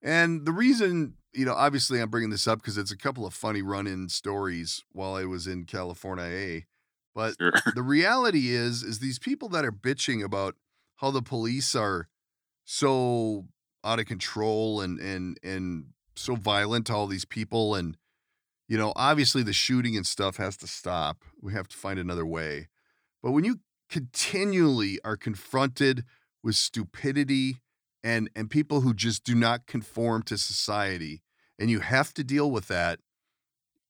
[0.01, 3.33] And the reason, you know, obviously I'm bringing this up because it's a couple of
[3.33, 6.25] funny run-in stories while I was in California.
[6.25, 6.65] A,
[7.15, 7.53] but sure.
[7.75, 10.55] the reality is is these people that are bitching about
[10.97, 12.07] how the police are
[12.65, 13.45] so
[13.83, 17.97] out of control and and and so violent to all these people and
[18.67, 22.25] you know obviously the shooting and stuff has to stop we have to find another
[22.25, 22.67] way
[23.21, 26.03] but when you continually are confronted
[26.43, 27.57] with stupidity
[28.03, 31.21] and and people who just do not conform to society
[31.59, 32.99] and you have to deal with that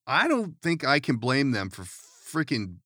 [0.08, 2.78] i don't think i can blame them for freaking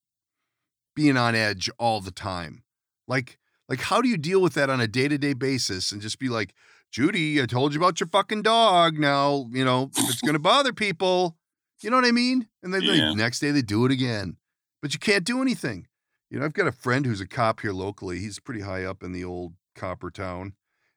[0.98, 2.64] being on edge all the time.
[3.08, 3.38] Like,
[3.70, 6.56] like how do you deal with that on a day-to-day basis and just be like,
[6.92, 8.98] Judy, I told you about your fucking dog.
[8.98, 11.38] Now, you know, if it's gonna bother people.
[11.82, 12.48] You know what I mean?
[12.64, 13.10] And then Yeah.
[13.10, 14.38] the next day they do it again.
[14.82, 15.88] But you can't do anything.
[16.30, 18.20] You know, I've got a friend who's a cop here locally.
[18.20, 20.54] He's pretty high up in the old copper town.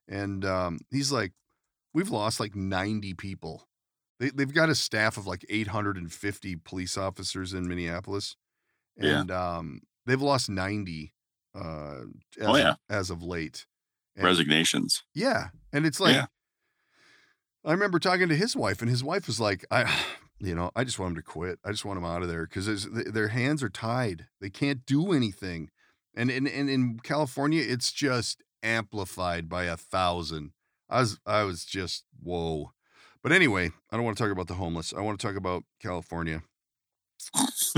[0.08, 1.32] And um, he's like,
[1.94, 3.68] we've lost like 90 people.
[4.18, 8.36] They, they've got a staff of like 850 police officers in Minneapolis.
[8.96, 9.20] Yeah.
[9.20, 11.14] And um, they've lost 90
[11.54, 11.60] uh,
[12.38, 12.70] as, Oh, yeah.
[12.70, 13.66] of, as of late.
[14.16, 15.04] And- resignations.
[15.14, 15.48] yeah.
[15.72, 16.26] And it's like, Yeah.
[17.64, 19.82] I remember talking to his wife, and his wife was like, "I,
[20.40, 21.58] you know, I just want him to quit.
[21.64, 24.26] I just want him out of there because their hands are tied.
[24.40, 25.70] They can't do anything."
[26.14, 30.52] And in and in California, it's just amplified by a thousand.
[30.88, 32.72] I was I was just whoa.
[33.22, 34.94] But anyway, I don't want to talk about the homeless.
[34.96, 36.42] I want to talk about California.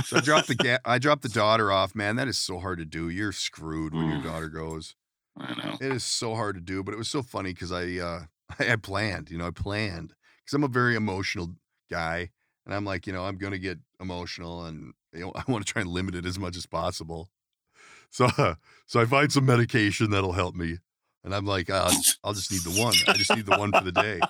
[0.04, 1.94] So I dropped the ga- I dropped the daughter off.
[1.94, 3.08] Man, that is so hard to do.
[3.08, 4.94] You're screwed when your daughter goes.
[5.36, 5.74] I know.
[5.80, 8.24] It is so hard to do, but it was so funny because I uh
[8.58, 11.56] I had planned, you know, I planned because I'm a very emotional
[11.90, 12.30] guy,
[12.66, 15.72] and I'm like, you know, I'm gonna get emotional, and you know, I want to
[15.72, 17.30] try and limit it as much as possible.
[18.10, 18.28] So,
[18.86, 20.78] so I find some medication that'll help me,
[21.24, 21.90] and I'm like, uh,
[22.24, 22.94] I'll just need the one.
[23.06, 24.20] I just need the one for the day,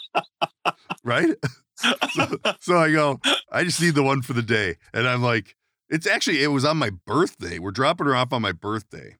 [1.04, 1.34] right?
[2.10, 5.56] so, so I go, I just need the one for the day, and I'm like,
[5.88, 7.58] it's actually it was on my birthday.
[7.58, 9.18] We're dropping her off on my birthday.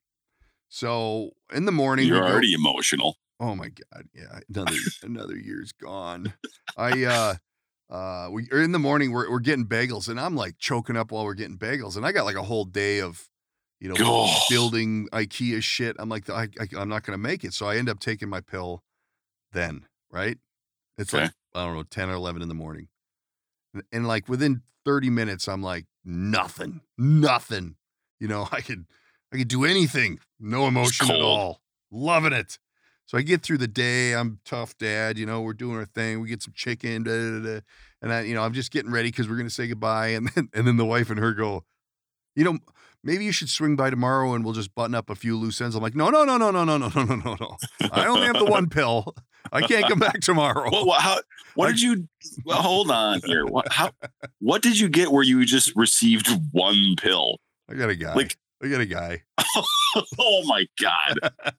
[0.68, 3.16] So in the morning, You're go- already emotional.
[3.38, 6.32] Oh my god, yeah, another another year's gone.
[6.76, 7.34] I uh
[7.92, 11.12] uh we are in the morning we're we're getting bagels and I'm like choking up
[11.12, 13.28] while we're getting bagels and I got like a whole day of
[13.80, 14.34] you know Oh.
[14.48, 15.94] building IKEA shit.
[15.98, 17.52] I'm like I, I I'm not going to make it.
[17.52, 18.82] So I end up taking my pill
[19.52, 20.38] then, right?
[20.98, 22.88] It's like I don't know 10 or 11 in the morning.
[23.74, 26.80] And, and like within 30 minutes I'm like nothing.
[26.96, 27.76] Nothing.
[28.20, 28.86] You know, I could
[29.32, 30.18] I could do anything.
[30.40, 31.60] No emotion at all.
[31.90, 32.58] Loving it.
[33.12, 34.14] So I get through the day.
[34.14, 35.18] I'm tough dad.
[35.18, 36.22] You know, we're doing our thing.
[36.22, 37.60] We get some chicken, da, da, da,
[38.00, 40.06] and I, you know, I'm just getting ready because we're gonna say goodbye.
[40.08, 41.62] And then, and then the wife and her go,
[42.34, 42.56] you know,
[43.04, 45.76] maybe you should swing by tomorrow and we'll just button up a few loose ends.
[45.76, 47.56] I'm like, no, no, no, no, no, no, no, no, no, no, no.
[47.92, 49.14] I only have the one pill.
[49.52, 50.70] I can't come back tomorrow.
[50.70, 51.18] What, what, how,
[51.54, 52.08] what I- did you?
[52.46, 53.44] Well, hold on here.
[53.44, 53.70] What?
[53.70, 53.90] How?
[54.38, 57.40] What did you get where you just received one pill?
[57.68, 58.14] I got a guy.
[58.14, 59.22] Like- I got a guy.
[60.18, 61.18] Oh my god!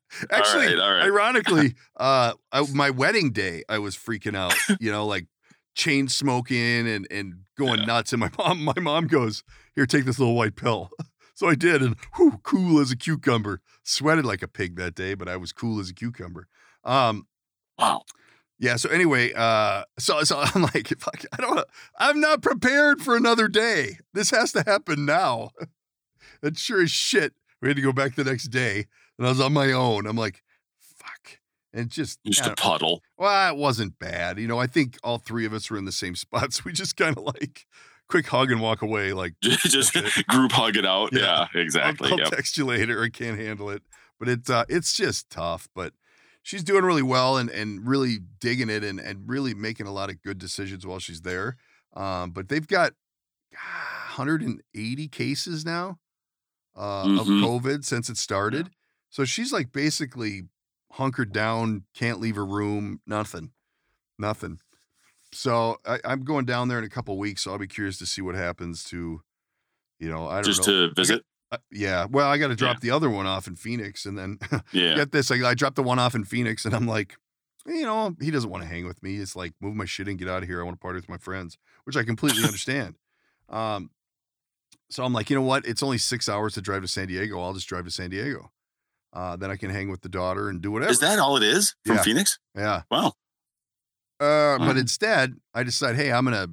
[0.32, 1.04] Actually, all right, all right.
[1.04, 4.56] ironically, uh, I, my wedding day, I was freaking out.
[4.80, 5.28] You know, like
[5.76, 7.86] chain smoking and and going Yeah.
[7.86, 8.12] nuts.
[8.12, 9.44] And my mom, my mom goes,
[9.76, 10.90] "Here, take this little white pill."
[11.36, 13.62] So I did, and whew, cool as a cucumber.
[13.84, 16.48] Sweated like a pig that day, but I was cool as a cucumber.
[16.84, 17.28] Um,
[17.78, 18.02] Wow.
[18.58, 18.78] yeah.
[18.78, 21.60] So anyway, uh, so so I'm like, fuck, I don't,
[22.00, 23.98] I'm not prepared for another day.
[24.14, 25.52] This has to happen now.
[26.44, 28.86] And sure as shit, we had to go back the next day,
[29.18, 30.06] and I was on my own.
[30.06, 30.44] I'm like,
[30.80, 31.40] fuck,
[31.74, 33.02] and just, Just a puddle.
[33.18, 34.38] well, it wasn't bad.
[34.38, 36.74] You know, I think all three of us were in the same spot, so we
[36.74, 37.66] just kind of like
[38.10, 39.14] quick hug and walk away.
[39.14, 39.94] Like, just
[40.28, 41.10] group hug it out.
[41.14, 41.48] Yeah.
[41.56, 42.10] Yeah, exactly.
[42.10, 42.30] I'll, I'll Yep.
[42.32, 43.02] text you later.
[43.02, 43.82] I can't handle it,
[44.20, 45.70] but it's uh, it's just tough.
[45.74, 45.94] But
[46.44, 50.10] she's doing really well and and really digging it and and really making a lot
[50.10, 51.56] of good decisions while she's there.
[51.96, 52.92] Um, but they've got
[53.56, 56.00] ah, 180 cases now
[56.76, 57.42] uh, of Mhm.
[57.44, 58.70] COVID since it started.
[59.10, 60.44] So she's like basically
[60.92, 63.52] hunkered down, can't leave her room, nothing,
[64.18, 64.60] nothing.
[65.32, 67.42] So I, I'm going down there in a couple weeks.
[67.44, 69.22] So I'll be curious to see what happens to,
[70.00, 70.88] you know, I don't Just know.
[70.88, 71.24] to visit.
[71.52, 72.06] Uh, yeah.
[72.10, 74.40] Well, I got to drop the other one off in Phoenix, and then
[74.72, 74.96] Yeah.
[74.96, 75.30] get this.
[75.32, 77.16] I, I dropped the one off in Phoenix, and I'm like,
[77.68, 79.18] you know, he doesn't want to hang with me.
[79.18, 80.60] It's like move my shit and get out of here.
[80.62, 82.98] I want to party with my friends, which I completely understand.
[83.50, 83.92] Um,
[84.94, 85.66] so I'm like, you know what?
[85.66, 87.42] It's only six hours to drive to San Diego.
[87.42, 88.52] I'll just drive to San Diego.
[89.12, 90.92] Uh, then I can hang with the daughter and do whatever.
[90.92, 92.02] Is that all it is from Yeah.
[92.04, 92.40] Phoenix?
[92.56, 92.82] yeah.
[92.90, 93.14] Wow.
[94.20, 96.48] Uh, but instead, I decide, hey, I'm gonna,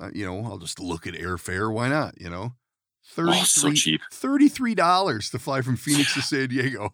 [0.00, 1.72] uh, you know, I'll just look at airfare.
[1.72, 2.20] Why not?
[2.20, 2.52] You know,
[3.16, 4.00] Oh, so 33 cheap.
[4.12, 6.90] Thirty-three dollars to fly from Phoenix to San Diego.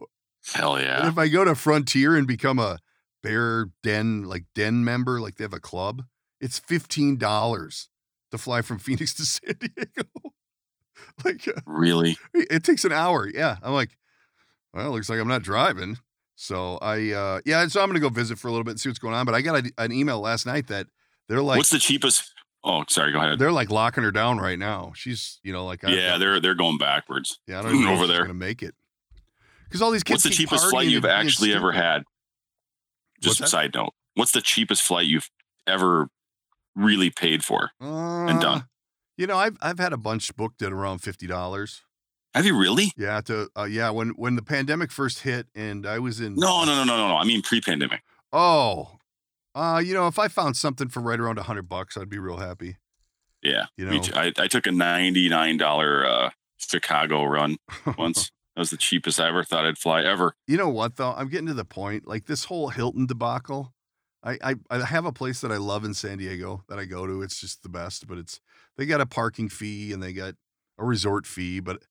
[0.54, 1.08] Hell And yeah.
[1.08, 2.78] if I go to Frontier and become a
[3.22, 6.02] Bear Den like Den member, like they have a club,
[6.40, 7.88] it's fifteen dollars
[8.30, 10.08] to fly from Phoenix to San Diego.
[11.24, 12.16] like uh, Really?
[12.34, 13.28] it takes an hour.
[13.32, 13.90] Yeah, I'm like,
[14.72, 15.98] well, it looks like I'm not driving.
[16.36, 18.88] So I, uh yeah, so I'm gonna go visit for a little bit and see
[18.88, 19.24] what's going on.
[19.26, 20.86] But I got a, an email last night that
[21.28, 22.32] they're like, What's the cheapest?
[22.64, 23.12] Oh, sorry.
[23.12, 23.38] Go ahead.
[23.38, 24.92] they're like locking her down right now.
[24.96, 27.38] She's, you know, like, I- Yeah, they're they're going backwards.
[27.46, 28.22] yeah, I don't know over there.
[28.22, 28.74] gonna make it.
[29.64, 30.24] Because all these kids.
[30.24, 32.02] What's the cheapest flight you've actually ever had?
[33.18, 33.44] What's Just that?
[33.46, 33.92] a side note.
[34.14, 35.30] What's the cheapest flight you've
[35.66, 36.08] ever
[36.76, 37.70] really paid for?
[37.80, 38.64] and done.
[39.16, 41.82] You know, I've I've had a bunch booked at around fifty dollars.
[42.34, 42.92] Have you really?
[42.96, 46.64] Yeah, to uh, yeah, when when the pandemic first hit and I was in No,
[46.64, 47.16] no, no, no, no, no.
[47.16, 48.02] I mean pre-pandemic.
[48.32, 48.98] Oh,
[49.54, 52.18] uh, you know, if I found something for right around a hundred bucks, I'd be
[52.18, 52.76] real happy.
[53.42, 53.66] Yeah.
[53.76, 54.00] You know.
[54.14, 57.56] I, I took a ninety-nine dollar uh, Chicago run
[57.96, 58.32] once.
[58.56, 60.34] that was the cheapest I ever thought I'd fly ever.
[60.48, 61.12] you know what though?
[61.12, 62.08] I'm getting to the point.
[62.08, 63.73] Like this whole Hilton debacle.
[64.24, 67.06] I, I I have a place that I love in San Diego that I go
[67.06, 67.22] to.
[67.22, 68.40] It's just the best, but it's
[68.76, 70.34] they got a parking fee and they got
[70.78, 71.60] a resort fee.
[71.60, 71.82] But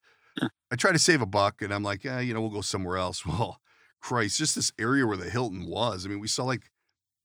[0.71, 2.97] I try to save a buck, and I'm like, yeah, you know, we'll go somewhere
[2.97, 3.23] else.
[3.25, 3.59] Well,
[4.01, 6.05] Christ, just this area where the Hilton was.
[6.05, 6.69] I mean, we saw like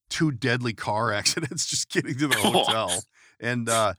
[0.08, 3.02] two deadly car accidents just getting to the hotel.
[3.40, 3.94] And uh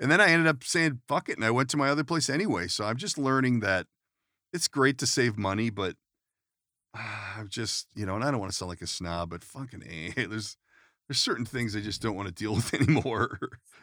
[0.00, 2.28] and then I ended up saying fuck it and I went to my other place
[2.28, 2.68] anyway.
[2.68, 3.86] So I'm just learning that
[4.52, 5.96] it's great to save money, but
[6.94, 9.42] Ah, I'm just, you know, and I don't want to sound like a snob, but
[9.44, 10.56] fucking A, there's
[11.08, 13.38] there's certain things I just don't want to deal with anymore.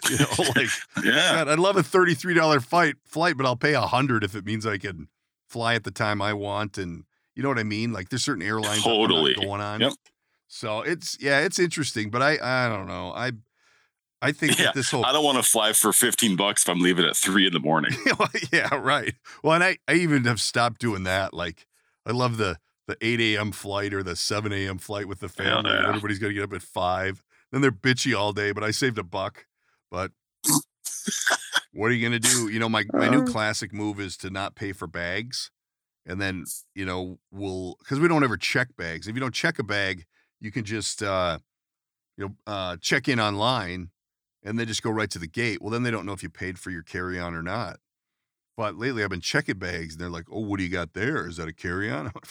[0.09, 0.69] you know, like
[1.03, 1.35] Yeah.
[1.35, 4.45] God, I'd love a thirty-three dollar flight flight, but I'll pay a hundred if it
[4.45, 5.07] means I can
[5.49, 7.03] fly at the time I want, and
[7.35, 7.91] you know what I mean.
[7.91, 9.33] Like there's certain airlines that Totally.
[9.35, 9.81] going on.
[9.81, 9.93] Yep.
[10.47, 13.11] So it's yeah, it's interesting, but I I don't know.
[13.13, 13.31] I
[14.21, 16.69] I think Yeah, that this whole I don't want to fly for 15 bucks if
[16.69, 17.91] I'm leaving at three in the morning.
[18.53, 19.15] yeah right.
[19.43, 21.33] Well, and I I even have stopped doing that.
[21.33, 21.67] Like
[22.05, 22.57] I love the
[22.99, 23.51] the eight a.m.
[23.51, 24.77] flight or the seven a.m.
[24.77, 25.71] flight with the family.
[25.71, 25.87] yeah.
[25.87, 27.23] Everybody's got to get up at five.
[27.51, 29.45] Then they're bitchy all day, but I saved a buck.
[29.89, 30.11] But
[31.73, 32.49] what are you gonna do?
[32.49, 33.27] You know, my my new Uh.
[33.27, 35.51] classic move is to not pay for bags,
[36.05, 39.07] and then you know we'll because we don't ever check bags.
[39.07, 40.05] If you don't check a bag,
[40.39, 41.39] you can just uh,
[42.17, 43.89] you know uh, check in online,
[44.43, 45.61] and then just go right to the gate.
[45.61, 47.79] Well, then they don't know if you paid for your carry on or not.
[48.57, 51.27] But lately, I've been checking bags, and they're like, "Oh, what do you got there?
[51.27, 52.11] Is that a carry on?"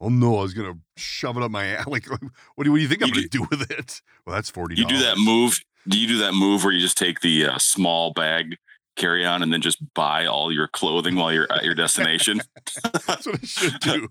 [0.00, 1.86] Oh no, I was gonna shove it up my ass.
[1.90, 4.00] Like, what do you, what do you think I'm You gonna do with it?
[4.26, 4.76] Well, that's forty.
[4.76, 5.60] You do that move.
[5.88, 8.56] Do you do that move where you just take the uh, small bag
[8.96, 12.40] carry on and then just buy all your clothing while you're at your destination?
[13.06, 14.08] That's what I should do.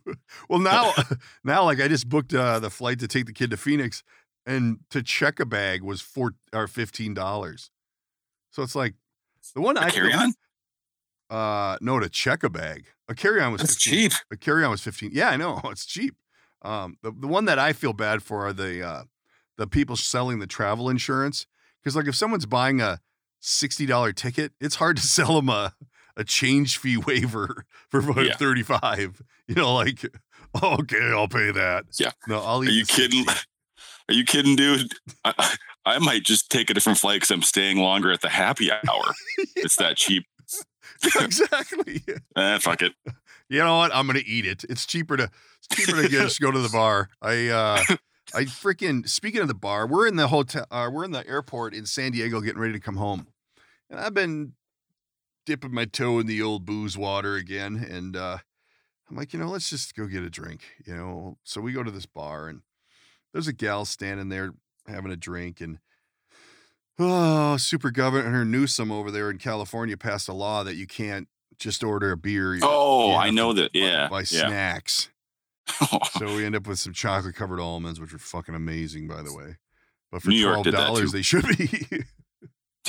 [0.49, 0.93] Well, now,
[1.43, 4.03] now, like I just booked uh, the flight to take the kid to Phoenix,
[4.45, 7.71] and to check a bag was four or fifteen dollars.
[8.51, 8.95] So it's like
[9.53, 10.33] the one I carry on?
[11.29, 12.87] Uh, no, to check a bag.
[13.07, 14.09] A carry on was That's 15.
[14.09, 14.13] cheap.
[14.31, 15.11] A carry on was fifteen.
[15.13, 16.15] Yeah, I know it's cheap.
[16.61, 19.03] Um, the the one that I feel bad for are the uh,
[19.57, 21.45] the people selling the travel insurance
[21.81, 22.99] because like if someone's buying a
[23.39, 25.73] sixty dollar ticket, it's hard to sell them a
[26.17, 28.35] a change fee waiver for Yeah.
[28.35, 29.21] thirty five.
[29.47, 30.03] You know, like
[30.63, 31.85] okay, I'll pay that.
[31.99, 32.11] Yeah.
[32.27, 32.59] no, I'll.
[32.61, 33.25] Are you kidding?
[33.27, 34.91] Are you kidding, dude?
[35.23, 38.29] I, I I might just take a different flight because I'm staying longer at the
[38.29, 39.13] happy hour.
[39.55, 40.25] It's that cheap.
[41.19, 42.03] exactly.
[42.35, 42.93] Eh, fuck it.
[43.51, 43.89] You know what?
[43.95, 44.63] I'm gonna eat it.
[44.69, 47.09] It's cheaper to it's cheaper to just go to the bar.
[47.19, 47.83] I uh
[48.35, 51.73] I freaking speaking of the bar, we're in the hotel uh, we're in the airport
[51.73, 53.25] in San Diego getting ready to come home.
[53.89, 54.53] And I've been
[55.45, 57.77] dipping my toe in the old booze water again.
[57.89, 58.37] And uh
[59.09, 61.37] I'm like, you know, let's just go get a drink, you know.
[61.43, 62.61] So we go to this bar and
[63.33, 64.51] there's a gal standing there
[64.87, 65.79] having a drink and
[66.99, 71.83] oh, Super Governor Newsom over there in California passed a law that you can't just
[71.83, 72.57] order a beer.
[72.61, 73.71] Oh, I know that.
[73.73, 74.07] Yeah.
[74.09, 74.47] Buy yeah.
[74.47, 75.09] snacks.
[76.17, 79.33] So we end up with some chocolate covered almonds, which are fucking amazing, by the
[79.33, 79.57] way.
[80.11, 81.85] But for New twelve dollars, they should be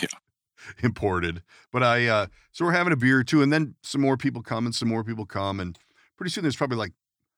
[0.01, 0.09] Yeah.
[0.83, 1.43] imported.
[1.73, 4.43] But I, uh, so we're having a beer or two, and then some more people
[4.43, 5.79] come, and some more people come, and
[6.17, 6.93] pretty soon there's probably like,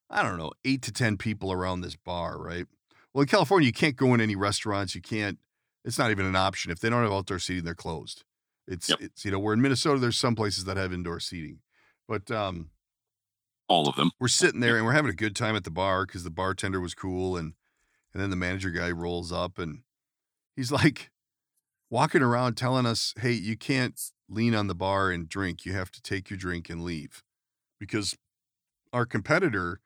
[0.08, 2.66] I don't know, eight to ten people around this bar, right?
[3.12, 4.94] Well, in California, you can't go in any restaurants.
[4.94, 5.38] You can't.
[5.84, 7.64] It's not even an option if they don't have outdoor seating.
[7.64, 8.24] They're closed.
[8.68, 8.98] It's Yep.
[9.00, 9.98] it's you know we're in Minnesota.
[9.98, 11.58] There's some places that have indoor seating,
[12.06, 12.70] but um,
[13.68, 14.10] All of them.
[14.20, 16.80] we're sitting there and we're having a good time at the bar because the bartender
[16.80, 17.54] was cool and
[18.14, 19.82] and then the manager guy rolls up and
[20.54, 21.10] he's like
[21.90, 25.90] walking around telling us hey you can't lean on the bar and drink you have
[25.90, 27.22] to take your drink and leave
[27.80, 28.16] because
[28.92, 29.80] our competitor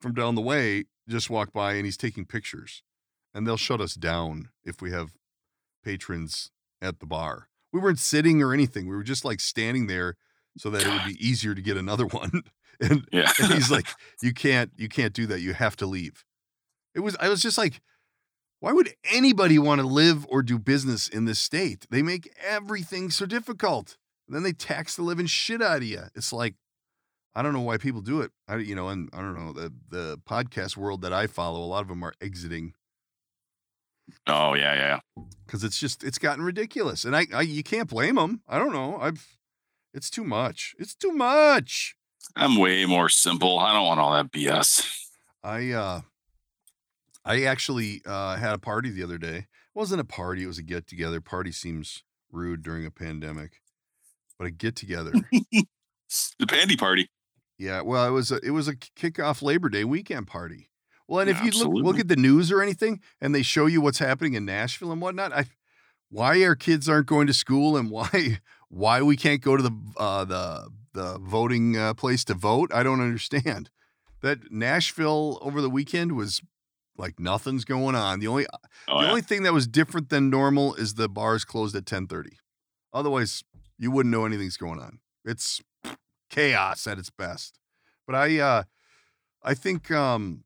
[0.00, 2.82] from down the way just walked by and he's taking pictures
[3.34, 5.12] and they'll shut us down if we have
[5.86, 6.50] patrons
[6.82, 7.48] at the bar.
[7.72, 10.16] We weren't sitting or anything we were just like standing there
[10.58, 12.42] so that it would be easier to get another one.
[12.80, 13.30] And Yeah.
[13.40, 13.86] and he's like
[14.22, 16.24] you can't you can't do that you have to leave.
[16.94, 17.80] It was i was just like
[18.60, 21.86] why would anybody want to live or do business in this state?
[21.90, 23.96] They make everything so difficult.
[24.26, 26.54] And then they tax the living shit out of you it's like
[27.34, 28.32] i don't know why people do it.
[28.48, 31.70] I you know and i don't know the the podcast world that i follow a
[31.74, 32.72] lot of them are exiting
[34.26, 35.22] oh yeah, yeah.
[35.46, 38.72] because it's just it's gotten ridiculous and I, I you can't blame them i don't
[38.72, 39.36] know i've
[39.94, 41.96] it's too much it's too much
[42.34, 43.58] I'm way more simple.
[43.58, 44.84] I don't want all that BS.
[45.44, 46.00] I uh
[47.24, 49.36] I actually uh had a party the other day.
[49.36, 51.20] It wasn't a party, it was a get together.
[51.20, 52.02] Party seems
[52.32, 53.60] rude during a pandemic.
[54.38, 55.12] But a get together.
[56.38, 57.08] The pandy party.
[57.58, 60.70] yeah, well, it was a it was a kickoff Labor Day weekend party.
[61.08, 63.80] Well, and if you look look at the news or anything and they show you
[63.80, 65.46] what's happening in Nashville and whatnot, I
[66.10, 69.76] why our kids aren't going to school and why why we can't go to the
[69.96, 73.70] uh the the voting uh, place to vote, I don't understand.
[74.22, 76.40] That Nashville over the weekend was
[76.96, 78.18] like nothing's going on.
[78.20, 78.46] The only
[78.88, 79.10] Oh, the yeah.
[79.10, 82.38] only thing that was different than normal is the bars closed at 10:30.
[82.92, 83.44] Otherwise,
[83.78, 85.00] you wouldn't know anything's going on.
[85.24, 85.60] It's
[86.30, 87.58] chaos at its best.
[88.06, 88.62] But I uh
[89.42, 90.44] I think um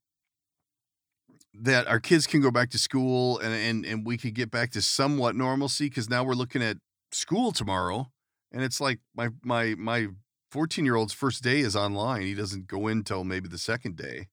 [1.63, 4.71] that our kids can go back to school and and and we could get back
[4.73, 6.79] to somewhat normalcy because now we're looking at
[7.13, 8.11] school tomorrow,
[8.53, 10.09] and it's like my my my
[10.51, 12.23] 14 year old's first day is online.
[12.23, 14.29] He doesn't go in till maybe the second day.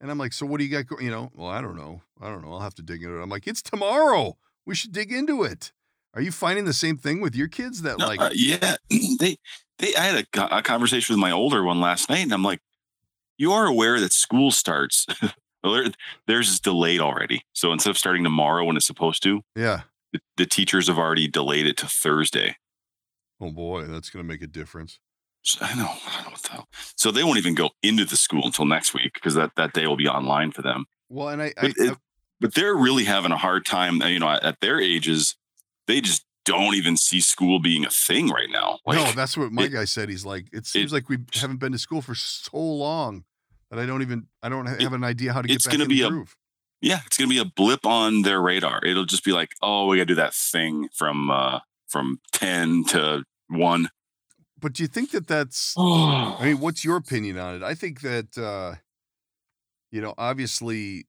[0.00, 0.86] And I'm like, so what do you got?
[0.86, 1.00] Go-?
[1.00, 2.02] You know, well, I don't know.
[2.20, 2.52] I don't know.
[2.52, 3.22] I'll have to dig into it.
[3.22, 4.36] I'm like, it's tomorrow.
[4.66, 5.72] We should dig into it.
[6.14, 8.76] Are you finding the same thing with your kids that No, like, uh, yeah,
[9.18, 9.36] they
[9.78, 9.94] they.
[9.94, 12.60] I had a, a conversation with my older one last night, and I'm like,
[13.38, 15.06] "You are aware that school starts.
[15.62, 17.42] theirs is delayed already.
[17.52, 19.82] So instead of starting tomorrow when it's supposed to, yeah,
[20.12, 22.56] the, the teachers have already delayed it to Thursday.
[23.40, 24.98] oh boy, that's going to make a difference.
[25.44, 26.68] So I know, I don't know what the hell.
[26.96, 29.86] So they won't even go into the school until next week because that that day
[29.86, 30.84] will be online for them.
[31.08, 31.98] Well, and I, I, But, it-
[32.40, 34.00] but they're really having a hard time.
[34.02, 35.36] You know, at, their ages,
[35.86, 38.78] they just don't even see school being a thing right now.
[38.86, 40.08] I no, that's what my it- guy said.
[40.08, 43.24] He's like, it seems like we haven't been to school for so long
[43.72, 45.86] that I don't even, I don't have an idea how to get it's back gonna
[45.86, 46.24] be a-
[46.82, 48.84] yeah, it's gonna be a blip on their radar.
[48.84, 53.24] It'll just be like, oh, we gotta do that thing from uh from ten to
[53.48, 53.88] one.
[54.60, 55.74] But do you think that that's?
[55.76, 57.62] Oh, I mean, what's your opinion on it?
[57.62, 58.76] I think that, uh,
[59.90, 61.06] you know, obviously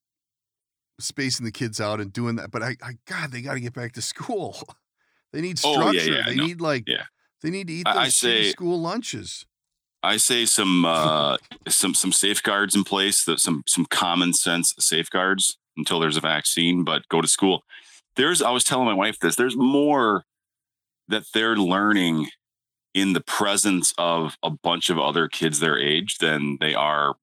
[1.00, 3.74] spacing the kids out and doing that, but I, I God, they got to get
[3.74, 4.56] back to school.
[5.34, 6.00] they need Oh, structure.
[6.12, 7.04] yeah, yeah, they no, need like, yeah.
[7.42, 9.46] they need to eat those I say- school lunches.
[10.04, 11.38] I say some uh
[11.68, 16.84] some some safeguards in place, that some some common sense safeguards until there's a vaccine,
[16.84, 17.64] but go to school.
[18.16, 20.26] There's I was telling my wife this, there's more
[21.08, 22.28] that they're learning
[22.94, 27.16] in the presence of a bunch of other kids their age than they are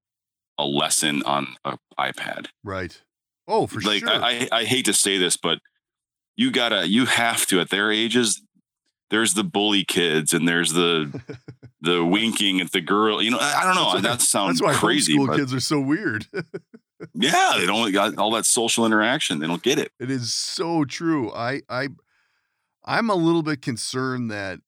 [0.59, 2.47] a lesson on an iPad.
[2.65, 3.01] Right.
[3.47, 4.11] Oh, for like sure.
[4.11, 5.59] I, I I hate to say this, but
[6.37, 8.43] you gotta you have to at their ages.
[9.11, 11.21] There's the bully kids and there's the
[11.81, 13.23] the winking at the girl.
[13.23, 13.93] You know, I I don't know.
[14.01, 16.27] That's that sounds That's why crazy, but kids are so weird.
[17.15, 19.39] yeah, they don't got all that social interaction.
[19.39, 19.93] They don't get it.
[19.99, 21.33] It is so true.
[21.33, 21.89] I I
[22.85, 24.61] I'm a little bit concerned that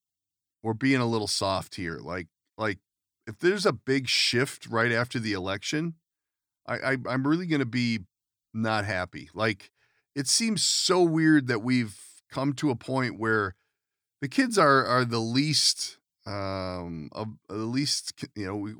[0.61, 1.99] we're being a little soft here.
[2.01, 2.79] Like like
[3.27, 5.95] if there's a big shift right after the election,
[6.67, 7.99] I, I I'm really gonna be
[8.53, 9.29] not happy.
[9.33, 9.71] Like
[10.15, 11.97] it seems so weird that we've
[12.31, 13.55] come to a point where
[14.21, 17.09] the kids are are the least um
[17.49, 18.73] the least you know we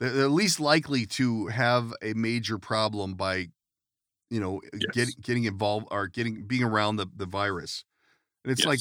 [0.00, 3.48] they're, least likely to have a major problem by
[4.30, 4.60] you know
[4.92, 7.84] getting getting involved or getting being around the the virus.
[8.44, 8.80] And it's like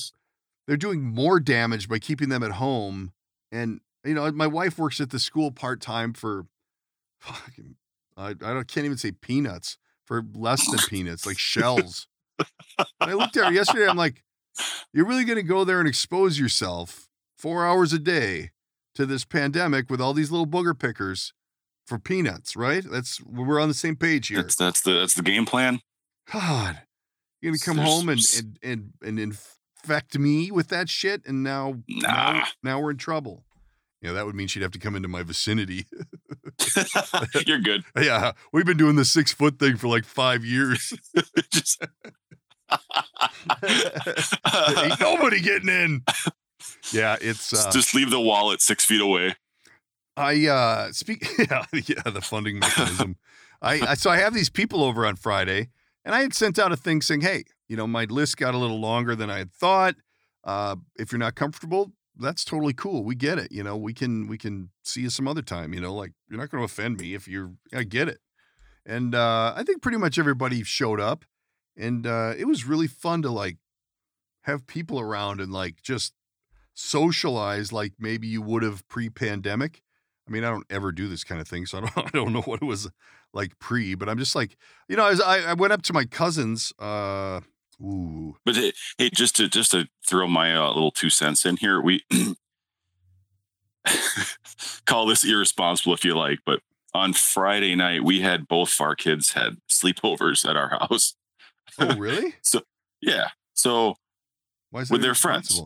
[0.66, 3.12] they're doing more damage by keeping them at home.
[3.52, 6.46] And you know my wife works at the school part-time for
[7.20, 7.76] fucking
[8.18, 12.08] i, I don't, can't even say peanuts for less than peanuts like shells.
[13.00, 14.24] I looked at her yesterday i'm like
[14.94, 17.08] you're really going to go there and expose yourself
[17.42, 18.52] four hours a day
[18.96, 21.34] to this pandemic with all these little booger pickers
[21.88, 25.24] for peanuts right that's we're on the same page here That's that's the that's the
[25.24, 25.80] game plan.
[26.32, 26.82] God,
[27.42, 31.42] you're gonna come There's home and and and, and infect me with that shit, and
[31.44, 32.46] now, now Nah.
[32.64, 33.44] now we're in trouble.
[34.02, 35.86] Yeah, that would mean she'd have to come into my vicinity.
[37.46, 37.84] You're good.
[38.02, 40.94] yeah, we've been doing the six foot thing for like five years.
[41.52, 41.84] Just
[43.64, 46.04] Ain't nobody getting in.
[46.92, 49.36] Yeah, it's uh, just leave the wallet six feet away.
[50.18, 53.18] I uh speak yeah, yeah, the funding mechanism.
[53.62, 55.70] I, I so I have these people over on Friday
[56.04, 58.58] and I had sent out a thing saying, "Hey, you know, my list got a
[58.58, 59.96] little longer than I had thought.
[60.44, 63.04] Uh if you're not comfortable, that's totally cool.
[63.04, 63.52] We get it.
[63.52, 66.40] You know, we can we can see you some other time, you know, like you're
[66.40, 68.20] not going to offend me if you're I get it."
[68.86, 71.24] And uh I think pretty much everybody showed up
[71.78, 73.58] and uh it was really fun to like
[74.42, 76.14] have people around and like just
[76.74, 79.82] socialize like maybe you would have pre-pandemic.
[80.28, 82.34] I mean, I don't ever do this kind of thing, so I don't I don't
[82.34, 82.90] know what it was
[83.34, 84.58] like pre, but I'm just like,
[84.88, 87.42] you know, I, I went up to my cousins, uh
[87.82, 91.58] ooh, But hey, hey, just to just to throw my uh, little two cents in
[91.58, 92.04] here, we
[94.86, 96.62] call this irresponsible if you like, but
[96.94, 101.16] on Friday night we had both of our kids had sleepovers at our house.
[101.80, 102.36] oh really?
[102.42, 102.62] So
[103.02, 103.96] yeah, so
[104.70, 105.62] Why is With their friends.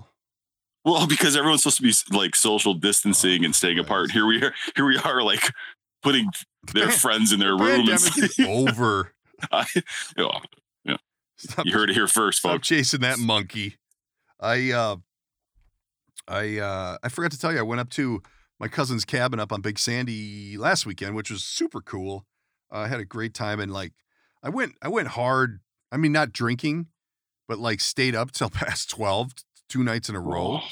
[0.85, 0.91] Irresponsible?
[0.93, 4.11] well because everyone's supposed to be like social distancing and staying apart.
[4.11, 4.53] Here we are.
[4.75, 5.51] Here we are, like
[6.01, 6.27] putting
[6.73, 7.89] their friends in their The room.
[7.89, 9.13] And pandemic is over.
[9.51, 9.81] I, you,
[10.17, 10.95] know,
[11.37, 12.67] Stop, you heard it here first, stop folks.
[12.69, 13.75] chasing that monkey.
[14.39, 14.95] I uh
[16.27, 18.21] I uh I forgot to tell you I went up to
[18.59, 22.25] my cousin's cabin up on Big Sandy last weekend, which was super cool.
[22.71, 23.91] Uh, I had a great time and like
[24.41, 25.59] I went I went hard.
[25.91, 26.87] I mean not drinking,
[27.49, 29.31] but like stayed up till past 12
[29.69, 30.59] two nights in a row.
[30.61, 30.67] Oh,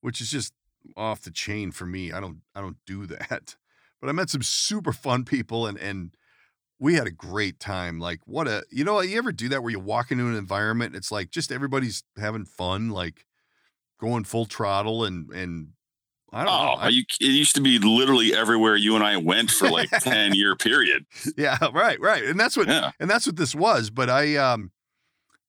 [0.00, 0.52] which is just
[0.96, 2.12] off the chain for me.
[2.12, 3.56] I don't I don't do that.
[4.00, 6.14] But I met some super fun people and and
[6.78, 7.98] we had a great time.
[7.98, 10.94] Like, what a, you know, you ever do that where you walk into an environment,
[10.94, 13.26] it's like just everybody's having fun, like
[14.00, 15.70] going full throttle and, and
[16.32, 16.74] I don't know.
[16.74, 19.90] Oh, I- you, it used to be literally everywhere you and I went for like
[20.00, 21.04] 10 year period.
[21.36, 22.22] yeah, right, right.
[22.22, 22.92] And that's what, Yeah.
[23.00, 23.90] and that's what this was.
[23.90, 24.70] But I, um,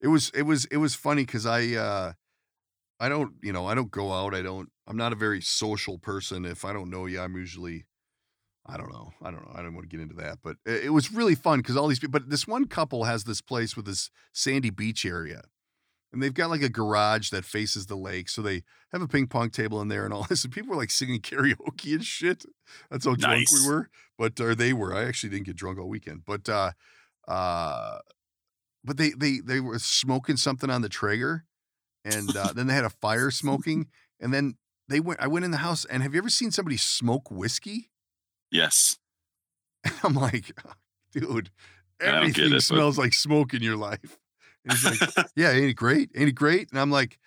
[0.02, 2.12] it was, it was, it was funny because I, uh,
[3.00, 4.34] I don't, you know, I don't go out.
[4.34, 6.44] I don't, I'm not a very social person.
[6.44, 7.86] If I don't know you, I'm usually,
[8.66, 9.12] I don't know.
[9.22, 9.52] I don't know.
[9.54, 11.88] I don't want to get into that, but it, it was really fun because all
[11.88, 15.42] these people, but this one couple has this place with this sandy beach area
[16.12, 18.28] and they've got like a garage that faces the lake.
[18.28, 20.44] So they have a ping pong table in there and all this.
[20.44, 22.44] And people were like singing karaoke and shit.
[22.90, 23.62] That's how drunk Nice.
[23.62, 23.88] we were.
[24.18, 24.94] But, or they were.
[24.94, 26.22] I actually didn't get drunk all weekend.
[26.26, 26.72] But, uh,
[27.28, 27.98] uh,
[28.84, 31.44] but they, they, they were smoking something on the Traeger
[32.04, 33.88] and uh, then they had a fire smoking.
[34.22, 36.76] And then they went, I went in the house and have you ever seen somebody
[36.76, 37.88] smoke whiskey?
[38.50, 38.98] Yes.
[40.04, 40.52] I'm like,
[41.12, 41.50] dude,
[42.02, 44.18] everything it, but- smells like smoke in your life.
[44.66, 46.10] And he's like, yeah, ain't it great?
[46.14, 46.70] Ain't it great?
[46.70, 47.18] And I'm like,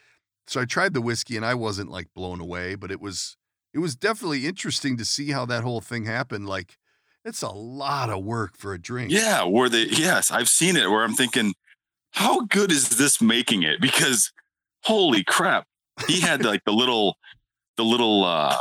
[0.45, 3.37] so I tried the whiskey and I wasn't like blown away, but it was,
[3.73, 6.47] it was definitely interesting to see how that whole thing happened.
[6.47, 6.77] Like,
[7.25, 9.11] it's a lot of work for a drink.
[9.11, 9.45] Yeah.
[9.45, 11.55] Where they, yes, I've seen it where I'm thinking,
[12.11, 13.81] how good is this making it?
[13.81, 14.31] Because
[14.83, 15.65] holy crap,
[16.07, 17.17] he had like the little,
[17.77, 18.57] the little, uh,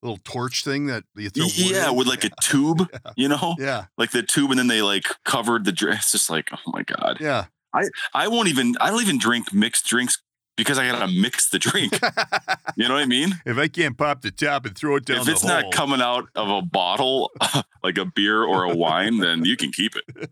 [0.00, 1.46] Little torch thing that you throw.
[1.54, 1.96] yeah, in.
[1.96, 3.12] with like a tube, Yeah.
[3.16, 3.86] you know, Yeah.
[3.96, 6.84] like the tube, and then they like covered the dress It's just like, oh my
[6.84, 7.16] God.
[7.20, 7.46] Yeah.
[7.74, 7.82] I
[8.14, 10.22] i won't even, I don't even drink mixed drinks
[10.56, 11.98] because I gotta mix the drink.
[12.76, 13.34] You know what I mean?
[13.44, 16.00] if I can't pop the top and throw it down if it's hole, not coming
[16.00, 17.32] out of a bottle
[17.82, 20.30] like a beer or a wine, then you can keep it.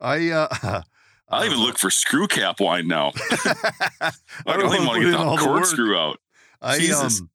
[0.00, 0.82] I, uh,
[1.34, 3.12] I'll even look for screw cap wine now.
[3.30, 4.12] I
[4.46, 6.18] I don't, even want to get the corkscrew out.
[6.62, 7.20] I, Jesus.
[7.20, 7.30] um,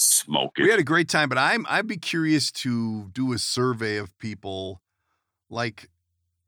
[0.00, 3.96] Smoke we had a great time, but I'm I'd be curious to do a survey
[3.96, 4.80] of people,
[5.50, 5.88] like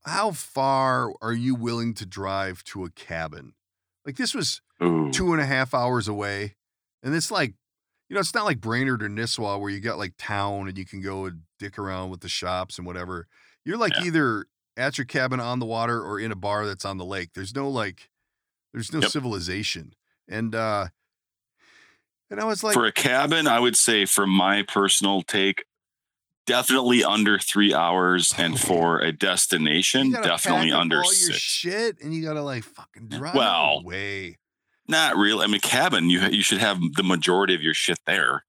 [0.05, 3.55] how far are you willing to drive to a cabin?
[4.07, 5.11] Like this was Ooh.
[5.11, 6.55] two and a half hours away,
[7.03, 7.55] and it's like,
[8.09, 10.84] you know, it's not like Brainerd or Nisswa where you got like town and you
[10.86, 13.26] can go and dick around with the shops and whatever.
[13.64, 14.05] You're like Yeah.
[14.05, 14.46] either
[14.81, 17.31] at your cabin on the water or in a bar that's on the lake.
[17.35, 18.09] There's no like,
[18.72, 19.11] there's no Yep.
[19.11, 19.95] civilization,
[20.28, 20.89] and uh,
[22.31, 25.64] and I was like, for a cabin, I would say, from my personal take,
[26.47, 31.39] definitely under three hours, and for a destination, definitely under all your six.
[31.39, 34.39] shit, and you gotta like fucking drive Well, away.
[34.89, 35.41] Not real.
[35.41, 36.11] I mean, cabin.
[36.11, 38.45] You you should have the majority of your shit there.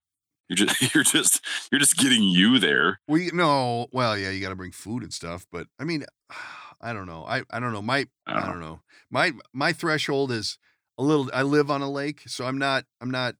[0.49, 2.99] You're just you're just you're just getting you there.
[3.07, 6.03] We no, well, yeah, you gotta bring food and stuff, but I mean,
[6.81, 7.25] I don't know.
[7.27, 7.81] I I don't know.
[7.81, 8.81] My I Uh, don't know.
[9.09, 10.57] My my threshold is
[10.97, 11.29] a little.
[11.33, 12.85] I live on a lake, so I'm not.
[13.01, 13.35] I'm not.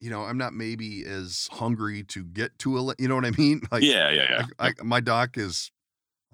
[0.00, 2.94] You know, I'm not maybe as hungry to get to a.
[2.98, 3.60] You know what I mean?
[3.70, 4.46] Like, yeah, yeah, yeah.
[4.58, 5.70] I, I, my dock is,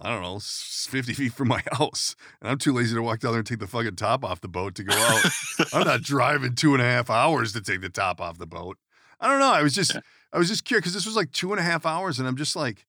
[0.01, 3.33] I don't know, 50 feet from my house, and I'm too lazy to walk down
[3.33, 5.24] there and take the fucking top off the boat to go out.
[5.72, 8.76] I'm not driving two and a half hours to take the top off the boat.
[9.20, 9.53] I don't know.
[9.53, 10.01] I was just, Yeah.
[10.33, 12.37] I was just curious because this was like two and a half hours, and I'm
[12.37, 12.87] just like,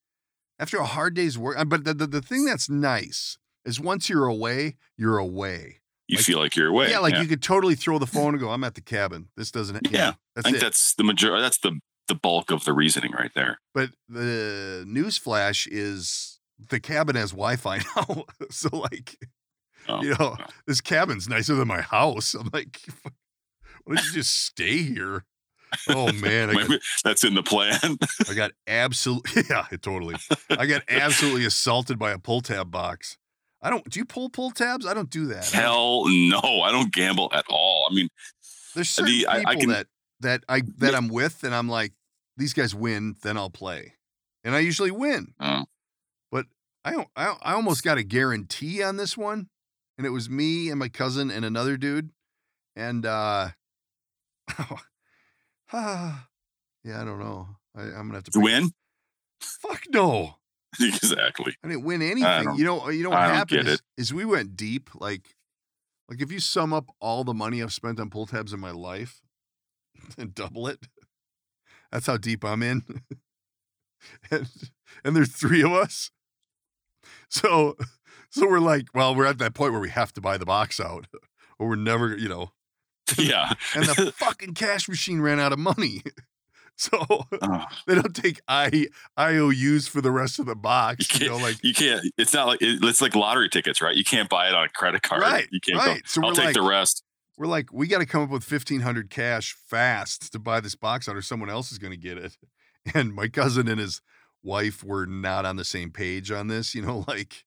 [0.62, 1.58] after a hard day's work.
[1.60, 5.82] uh, But the, the, the thing that's nice is once you're away, you're away.
[6.08, 6.90] you like- feel like you're away.
[6.90, 9.28] yeah, like you could totally throw the phone and go, "I'm at the cabin.
[9.36, 10.62] This doesn't." Yeah, that's I think it.
[10.66, 11.40] that's the major.
[11.42, 13.60] That's the the bulk of the reasoning right there.
[13.74, 16.40] But the news flash is
[16.70, 19.18] the cabin has Wi-Fi now, so like,
[19.88, 20.46] Oh, you know, oh.
[20.68, 22.34] this cabin's nicer than my house.
[22.36, 22.82] I'm like,
[23.84, 25.26] why don't you just stay here?
[25.90, 27.80] Oh man, got, that's in the plan.
[28.30, 30.16] I got absolutely yeah, totally.
[30.50, 33.18] I got absolutely assaulted by a pull tab box.
[33.62, 33.88] I don't.
[33.90, 34.86] Do you pull pull tabs?
[34.86, 35.46] I don't do that.
[35.46, 37.88] Hell no, I don't gamble at all.
[37.90, 38.10] I mean,
[38.76, 39.88] There's certain the- I- I people can- that
[40.22, 40.98] that I that Yeah.
[40.98, 41.94] I'm with, and I'm like,
[42.38, 43.94] these guys win, then I'll play,
[44.44, 45.34] and I usually win.
[45.40, 45.66] Oh.
[46.32, 46.48] But
[46.84, 49.50] I don't- I I almost got a guarantee on this one,
[49.98, 52.10] and it was me and my cousin and another dude,
[52.76, 53.50] and uh,
[55.74, 57.48] yeah, I don't know.
[57.76, 58.72] I, I'm gonna have to win
[59.42, 60.36] Fuck no.
[60.80, 61.56] exactly.
[61.64, 62.56] I didn't win anything.
[62.56, 64.90] You know, you know what I happened is we went deep.
[64.96, 65.36] Like,
[66.08, 68.72] like if you sum up all the money I've spent on pull tabs in my
[68.72, 69.22] life
[70.18, 70.88] and double it,
[71.92, 72.84] that's how deep I'm in.
[74.32, 74.48] and
[75.04, 76.12] and there's three of us.
[77.30, 77.76] So
[78.30, 80.80] so we're like, well, we're at that point where we have to buy the box
[80.80, 81.08] out,
[81.60, 82.52] or we're never, you know.
[83.18, 83.54] Yeah.
[83.76, 86.02] And the fucking cash machine ran out of money.
[86.78, 88.88] So Oh, they don't take I
[89.20, 91.20] IOUs for the rest of the box.
[91.20, 92.02] You You know, like you can't.
[92.18, 93.96] It's not like it, it's like lottery tickets, right?
[93.96, 95.22] You can't buy it on a credit card.
[95.22, 95.98] Right, You can't right.
[95.98, 96.02] go.
[96.08, 97.04] So I'll take like- the rest.
[97.38, 100.74] we're like, we got to come up with fifteen hundred cash fast to buy this
[100.76, 102.36] box out, or someone else is going to get it.
[102.96, 104.02] And my cousin, and his
[104.42, 106.74] wife were not on the same page on this.
[106.74, 107.44] You know, like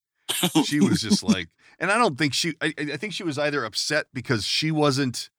[0.63, 2.53] she was just like, and I don't think she.
[2.61, 5.29] I, I think she was either upset because she wasn't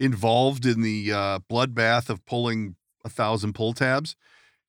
[0.00, 2.74] involved in the uh, bloodbath of pulling
[3.04, 4.16] a thousand pull tabs.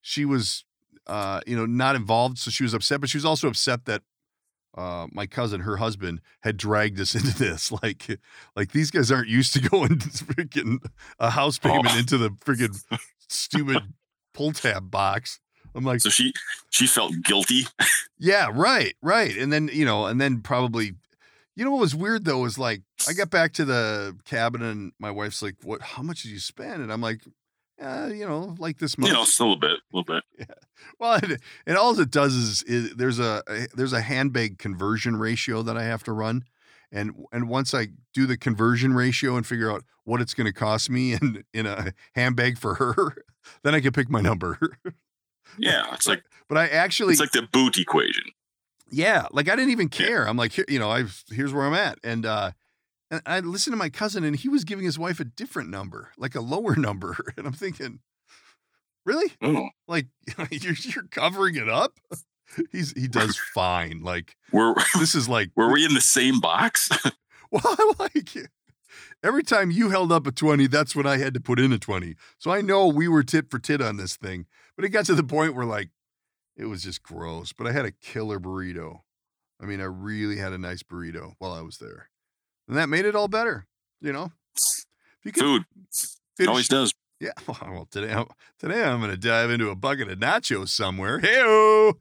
[0.02, 0.66] She was,
[1.08, 3.02] uh, you know, not involved, so she was upset.
[3.02, 4.04] But she was also upset that
[4.78, 7.72] uh, my cousin, her husband, had dragged us into this.
[7.72, 8.20] Like,
[8.56, 10.78] like these guys aren't used to going to freaking
[11.20, 11.98] a house payment Oh.
[11.98, 12.78] into the freaking
[13.28, 13.82] stupid
[14.34, 15.40] pull tab box.
[15.74, 16.34] I'm like, So she
[16.70, 17.66] she felt guilty.
[18.20, 19.36] yeah, right, right.
[19.38, 20.94] And then, you know, and then probably,
[21.62, 24.94] you know what was weird though was like I got back to the cabin and
[24.98, 26.82] my wife's like, What how much did you spend?
[26.82, 27.22] And I'm like,
[27.80, 29.10] uh, you know, like this much.
[29.10, 30.24] You know, still a bit, a little bit.
[30.40, 30.56] Yeah.
[30.98, 31.38] Well, and,
[31.68, 35.78] and all it does is, is there's a, a there's a handbag conversion ratio that
[35.78, 36.46] I have to run,
[36.92, 40.54] and and once I do the conversion ratio and figure out what it's going to
[40.54, 43.24] cost me in in a handbag for her,
[43.64, 44.58] then I can pick my number.
[45.58, 48.24] Yeah, it's like but I actually, it's like the boot equation.
[48.92, 50.28] Yeah, like I didn't even care.
[50.28, 52.52] I'm like, here, you know, I here's where I'm at, and uh,
[53.10, 56.12] and I listened to my cousin, and he was giving his wife a different number,
[56.18, 58.00] like a lower number, and I'm thinking,
[59.06, 59.32] really?
[59.42, 60.08] Oh, Like
[60.52, 62.00] you're you're covering it up?
[62.72, 64.02] He's he does fine.
[64.04, 66.90] Like we're this is like were we in the same box?
[67.52, 68.36] well, I'm like
[69.24, 71.78] every time you held up a 20, that's when I had to put in a
[71.78, 72.16] 20.
[72.38, 74.48] So I know we were tit for tit on this thing.
[74.76, 75.90] But it got to the point where like
[76.62, 77.52] it was just gross.
[77.54, 79.00] But I had a killer burrito.
[79.62, 82.10] I mean, I really had a nice burrito while I was there.
[82.68, 83.66] And that made it all better,
[84.00, 84.32] you know?
[85.24, 85.66] You Food
[86.40, 86.94] it always does.
[87.20, 87.32] yeah.
[87.48, 88.28] Well, today, I'm-
[88.60, 91.20] today I'm going to dive into a bucket of nachos somewhere.
[91.20, 91.92] Hey,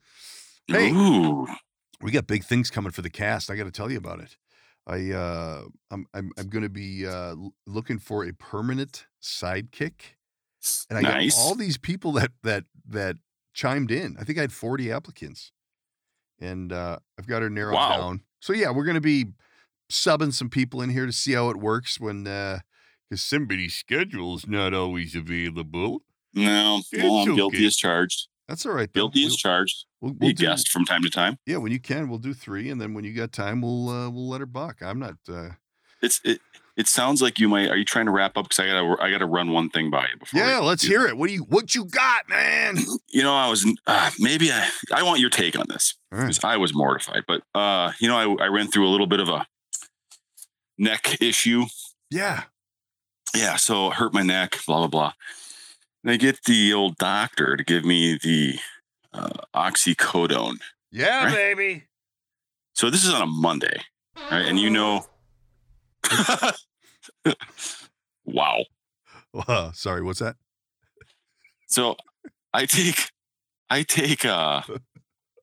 [0.68, 0.90] Hey.
[0.92, 1.46] Ooh,
[2.00, 3.50] we got big things coming for the cast.
[3.50, 4.36] I got to tell you about it.
[4.86, 7.34] I uh, I'm I'm I'm going to be uh,
[7.66, 10.14] looking for a permanent sidekick,
[10.88, 11.36] and I Nice.
[11.36, 13.16] got all these people that that that
[13.60, 14.16] chimed in.
[14.18, 15.52] I think I had 40 applicants,
[16.40, 17.96] and uh, I've got her narrowed Wow.
[18.00, 18.22] down.
[18.40, 19.26] So yeah, we're going to be
[19.92, 22.62] subbing some people in here to see how it works when because
[23.22, 26.02] somebody's schedule is not always available.
[26.32, 27.66] no, well, I'm guilty okay.
[27.66, 28.28] as charged.
[28.48, 28.88] That's all right.
[28.92, 29.08] though.
[29.08, 29.84] Guilty We'll- as charged.
[30.00, 31.36] We'll, we'll do- guest from time to time.
[31.44, 34.08] Yeah, when you can, we'll do three, and then when you got time, we'll uh,
[34.08, 34.80] we'll let her buck.
[34.80, 35.16] I'm not.
[35.28, 35.50] Uh,
[36.00, 36.40] It's it.
[36.80, 37.68] It sounds like you might.
[37.68, 38.44] Are you trying to wrap up?
[38.48, 40.40] Because I gotta I gotta run one thing by you before.
[40.40, 41.16] yeah, let's hear it.
[41.16, 42.76] What do you what you got, man?
[43.08, 46.24] you know, I was uh, maybe I, I want your take on this All right.
[46.28, 47.24] because I was mortified.
[47.28, 49.46] But uh, you know, I, I ran through a little bit of a
[50.78, 51.66] neck issue.
[52.10, 52.44] Yeah.
[53.36, 55.12] Yeah, so hurt my neck, blah blah blah.
[56.02, 58.58] And I get the old doctor to give me the
[59.12, 60.56] uh, oxycodone.
[60.90, 61.34] Yeah, Right.
[61.34, 61.84] baby.
[62.74, 63.82] So this is on a Monday,
[64.30, 64.46] right?
[64.46, 65.04] And you know,
[68.24, 68.64] wow.
[69.34, 70.36] Uh, sorry, what's that?
[71.66, 71.96] So
[72.52, 73.10] I take
[73.68, 74.62] I take uh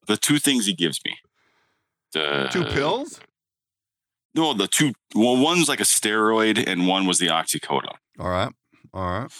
[0.07, 1.17] the two things he gives me.
[2.13, 3.19] The Two pills?
[4.33, 4.93] No, the two.
[5.15, 7.95] Well, one's like a steroid, and one was the oxycodone.
[8.19, 8.51] All right.
[8.93, 9.31] All right.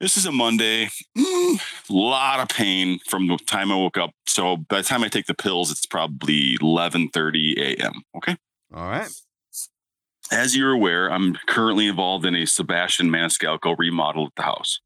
[0.00, 0.90] This is a Monday.
[1.16, 1.58] A
[1.90, 4.10] lot of pain from the time I woke up.
[4.26, 8.02] So by the time I take the pills, it's probably 11:30 a.m.
[8.16, 8.36] Okay.
[8.74, 9.08] All right.
[10.32, 14.80] As you're aware, I'm currently involved in a Sebastian Maniscalco remodel at the house,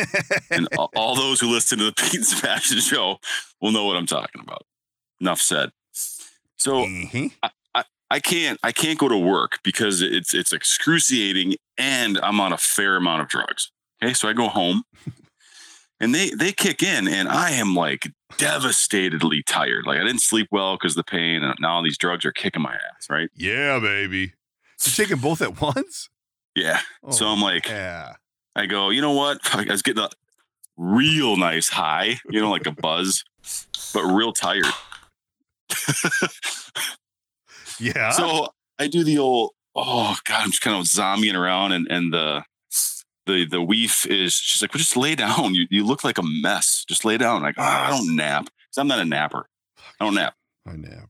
[0.50, 3.18] and all those who listen to the Pete and Sebastian show
[3.60, 4.62] will know what I'm talking about.
[5.20, 5.70] Enough said.
[6.58, 7.32] So Mhm.
[8.10, 12.58] I can't I can't go to work because it's it's excruciating and I'm on a
[12.58, 13.72] fair amount of drugs.
[14.04, 14.82] Okay, so I go home
[16.00, 19.86] and they they kick in and I am like devastatedly tired.
[19.86, 22.74] Like I didn't sleep well because the pain and now these drugs are kicking my
[22.74, 23.30] ass, right?
[23.34, 24.34] Yeah, baby.
[24.84, 26.08] You taking both at once?
[26.54, 26.80] Yeah.
[27.10, 28.14] So Oh, I'm like yeah.
[28.54, 29.38] I go, you know what?
[29.54, 30.08] I was getting a
[30.76, 33.24] real nice high, you know, like a buzz,
[33.94, 34.66] but real tired.
[37.80, 38.10] Yeah.
[38.10, 42.12] So I do the old, oh God, I'm just kind of zombieing around and and
[42.12, 42.44] the
[43.26, 45.54] the the weef is she's like, well, just lay down.
[45.54, 46.84] You you look like a mess.
[46.88, 47.42] Just lay down.
[47.42, 48.44] Like, oh, I don't nap.
[48.44, 49.46] Because I'm not a napper.
[50.00, 50.34] I don't nap.
[50.66, 51.08] I nap.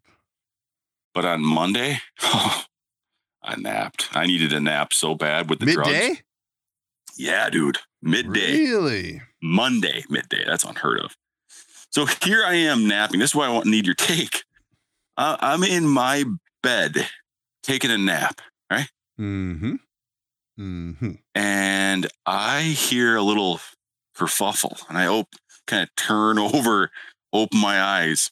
[1.14, 2.64] But on Monday, oh,
[3.44, 4.08] I napped.
[4.12, 5.90] I needed a nap so bad with the drugs.
[5.90, 6.20] Midday?
[7.16, 7.78] Yeah, dude.
[8.00, 8.58] Midday.
[8.58, 9.22] Really?
[9.42, 10.44] Monday, midday.
[10.46, 11.16] That's unheard of.
[11.90, 13.20] So here I am napping.
[13.20, 14.44] This is why I want need your take.
[15.16, 16.24] Uh, I'm in my
[16.62, 17.08] bed
[17.62, 18.40] taking a nap.
[19.20, 19.74] Mm-hmm.
[20.58, 21.12] Mm-hmm.
[21.34, 23.60] and I hear a little
[24.16, 25.34] kerfuffle, and I op-
[25.66, 26.90] kind of turn over,
[27.32, 28.30] open my eyes,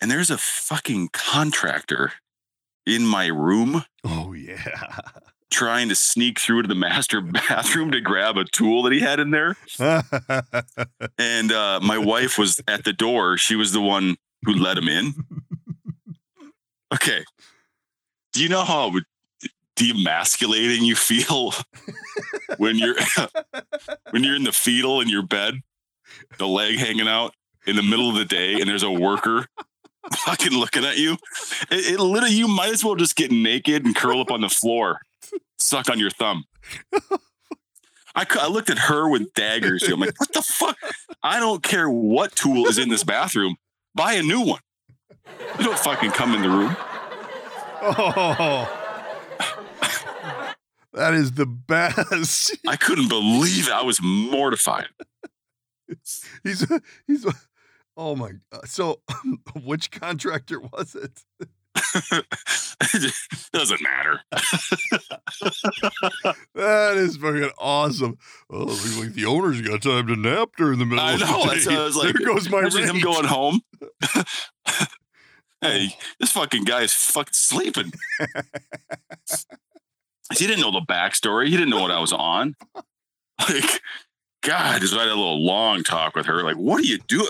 [0.00, 2.12] and there's a fucking contractor
[2.86, 4.98] in my room Oh yeah.
[5.50, 9.20] trying to sneak through to the master bathroom to grab a tool that he had
[9.20, 9.56] in there.
[11.18, 13.36] And uh, my wife was at the door.
[13.38, 15.14] She was the one who let him in.
[16.92, 17.24] Okay.
[18.32, 18.92] Do you know how
[19.76, 21.52] demasculating you feel
[22.58, 22.96] when you're
[24.10, 25.62] when you're in the fetal in your bed,
[26.38, 27.34] the leg hanging out
[27.66, 29.46] in the middle of the day, and there's a worker
[30.12, 31.14] fucking looking at you?
[31.70, 34.48] It, it literally you might as well just get naked and curl up on the
[34.48, 35.00] floor,
[35.58, 36.44] suck on your thumb.
[38.14, 39.82] I, I looked at her with daggers.
[39.82, 40.76] I'm like, what the fuck?
[41.22, 43.56] I don't care what tool is in this bathroom.
[43.94, 44.60] Buy a new one.
[45.58, 46.76] You don't fucking come in the room.
[47.82, 48.82] oh.
[50.92, 52.56] That is the best.
[52.66, 53.72] I couldn't believe it.
[53.72, 54.88] I was mortified.
[56.42, 56.66] He's
[57.06, 57.26] he's
[57.96, 58.68] oh my god.
[58.68, 59.00] So
[59.64, 61.22] which contractor was it?
[62.14, 63.14] it
[63.52, 64.20] doesn't matter.
[66.54, 68.18] That is fucking awesome.
[68.50, 71.26] Oh, looks like the owner's got time to nap during the middle I of the
[71.26, 71.42] know.
[71.42, 71.48] day.
[71.48, 73.60] That's, I was like, there goes my imagine him going home.
[75.60, 75.96] hey, oh.
[76.18, 77.92] this fucking guy is fucking sleeping.
[80.36, 81.46] he didn't know the backstory.
[81.46, 82.56] He didn't know what I was on.
[83.48, 83.82] Like,
[84.42, 86.42] God, just I had a little long talk with her.
[86.42, 87.28] Like, what are you doing?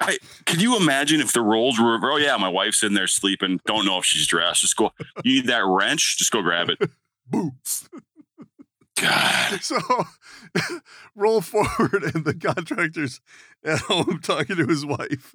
[0.00, 3.60] I can you imagine if the roles were oh yeah, my wife's in there sleeping,
[3.66, 4.60] don't know if she's dressed.
[4.60, 4.90] Just go,
[5.24, 6.90] you need that wrench, just go grab it.
[7.30, 7.52] Boo.
[9.00, 9.60] God.
[9.62, 9.78] So
[11.14, 13.20] roll forward and the contractor's
[13.64, 15.34] at home talking to his wife.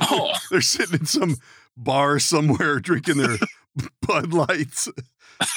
[0.00, 1.36] Oh, They're sitting in some
[1.76, 3.36] bar somewhere drinking their
[4.02, 4.88] Bud Lights.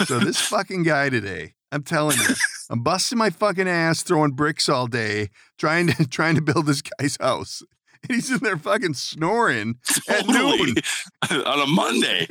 [0.05, 2.35] So this fucking guy today, I'm telling you,
[2.69, 6.81] I'm busting my fucking ass, throwing bricks all day, trying to trying to build this
[6.81, 7.63] guy's house.
[8.08, 9.80] He's in there fucking snoring
[10.10, 10.76] at noon.
[11.32, 12.28] on a Monday.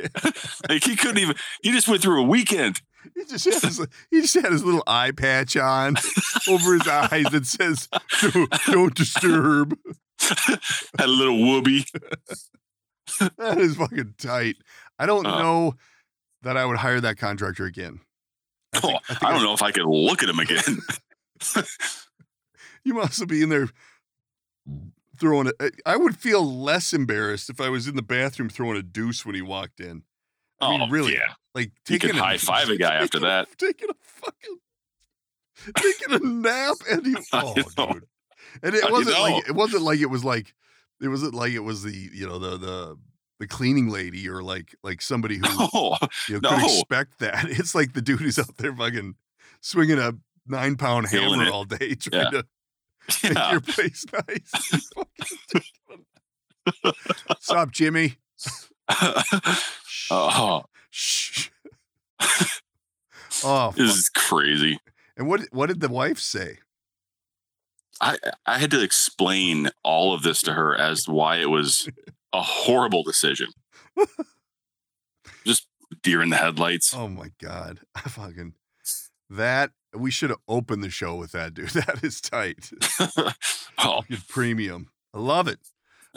[0.68, 2.81] like he couldn't even he just went through a weekend.
[3.16, 5.97] He just had his, he just had his little eye patch on
[6.49, 7.89] over his eyes that says
[8.20, 9.77] "Don't, don't disturb."
[10.20, 10.61] Had
[11.01, 11.85] a little whoopee.
[13.39, 14.57] That is fucking tight.
[14.99, 15.39] I don't Uh.
[15.43, 15.75] know
[16.43, 18.01] that I would hire that contractor again.
[18.75, 20.79] I, Oh, think, I, I, I- don't know if I could look at him again.
[22.85, 23.68] You must be in there
[25.23, 25.75] throwing it.
[25.87, 29.35] I would feel less embarrassed if I was in the bathroom throwing a deuce when
[29.37, 30.03] he walked in.
[30.61, 31.33] I mean, oh, really, Yeah.
[31.55, 33.49] like You could taking a- high five a guy after a- that.
[33.57, 34.59] taking a fucking
[35.77, 38.05] taking a nap, and he, oh, dude,
[38.62, 39.23] and it I wasn't know.
[39.23, 40.55] like it wasn't like it was like
[41.01, 42.97] it wasn't like it was the you know the the
[43.41, 45.97] the cleaning lady or like like somebody who Oh,
[46.29, 47.45] you know, could expect that.
[47.49, 49.14] It's like the dude who's out there fucking
[49.61, 50.12] swinging a
[50.47, 51.53] nine pound Killing hammer it.
[51.53, 52.31] all day trying Yeah.
[52.43, 52.47] to
[53.22, 54.90] make your place nice.
[57.26, 58.16] What's up, Jimmy?
[60.11, 61.48] oh, Shh.
[62.20, 62.26] oh,
[63.30, 63.78] this fuck.
[63.78, 64.78] is crazy.
[65.16, 66.59] and what what did the wife say?
[68.00, 71.88] I I had to explain all of this to her as why it was
[72.32, 73.48] a horrible decision.
[75.46, 75.66] Just
[76.03, 76.94] deer in the headlights.
[76.94, 78.55] Oh my god, I fucking
[79.30, 81.70] that we should have opened the show with that dude.
[81.74, 82.70] That is tight.
[83.78, 84.88] oh, premium.
[85.14, 85.59] I love it.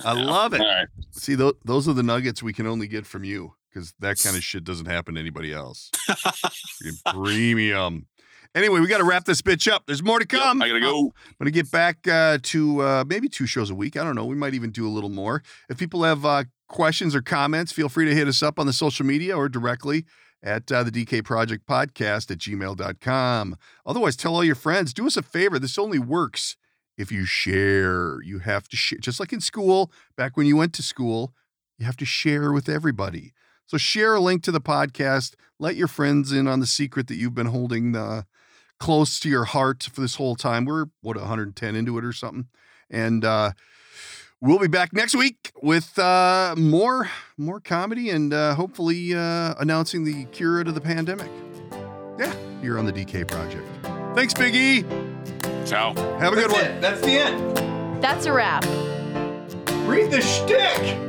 [0.04, 0.60] I love it.
[0.60, 0.88] right.
[1.12, 4.36] See, tho- those are the nuggets we can only get from you because that kind
[4.36, 5.92] of shit doesn't happen to anybody else.
[7.14, 8.08] Premium.
[8.54, 9.84] Anyway, we got to wrap this bitch up.
[9.86, 10.62] There's more to Yep, come.
[10.62, 10.98] I gotta go.
[11.08, 13.98] I'm going to get back uh, to uh, maybe two shows a week.
[13.98, 14.26] I don't know.
[14.26, 15.44] We might even do a little more.
[15.70, 18.72] If people have uh, questions or comments, feel free to hit us up on the
[18.74, 20.06] social media or directly
[20.46, 23.58] at uh, the DK Project Podcast at gmail.com.
[23.86, 24.94] Otherwise, tell all your friends.
[24.94, 25.58] Do us a favor.
[25.58, 26.56] This only works
[26.98, 28.22] if you share.
[28.22, 31.34] You have to share, just like in school, back when you went to school,
[31.80, 33.34] you have to share with everybody.
[33.66, 35.34] So share a link to the podcast.
[35.60, 38.24] Let your friends in on the secret that you've been holding uh,
[38.80, 40.66] close to your heart for this whole time.
[40.66, 42.48] We're what 110 into it or something,
[42.90, 43.54] and uh,
[44.42, 50.04] we'll be back next week with uh, more more comedy and uh, hopefully uh, announcing
[50.04, 51.30] the cure to the pandemic.
[52.18, 53.68] Yeah, here on the DK Project.
[54.16, 54.84] Thanks, Big E.
[55.66, 55.94] Ciao.
[56.20, 56.62] Have a good one.
[56.62, 56.82] it.
[56.82, 58.02] That's the end.
[58.02, 58.64] That's a wrap.
[59.86, 61.02] Read the shtick.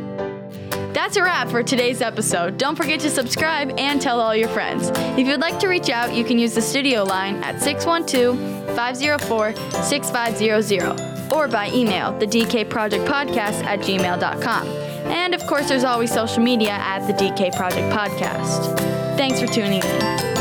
[0.92, 2.56] That's a wrap for today's episode.
[2.56, 4.90] Don't forget to subscribe and tell all your friends.
[5.18, 8.38] If you'd like to reach out, you can use the studio line at 612
[8.74, 9.54] 504
[9.84, 14.68] 6500 or by email, the DK Project Podcast at gmail.com.
[15.06, 18.76] And of course, there's always social media at the DK Project Podcast.
[19.16, 20.35] Thanks for tuning in.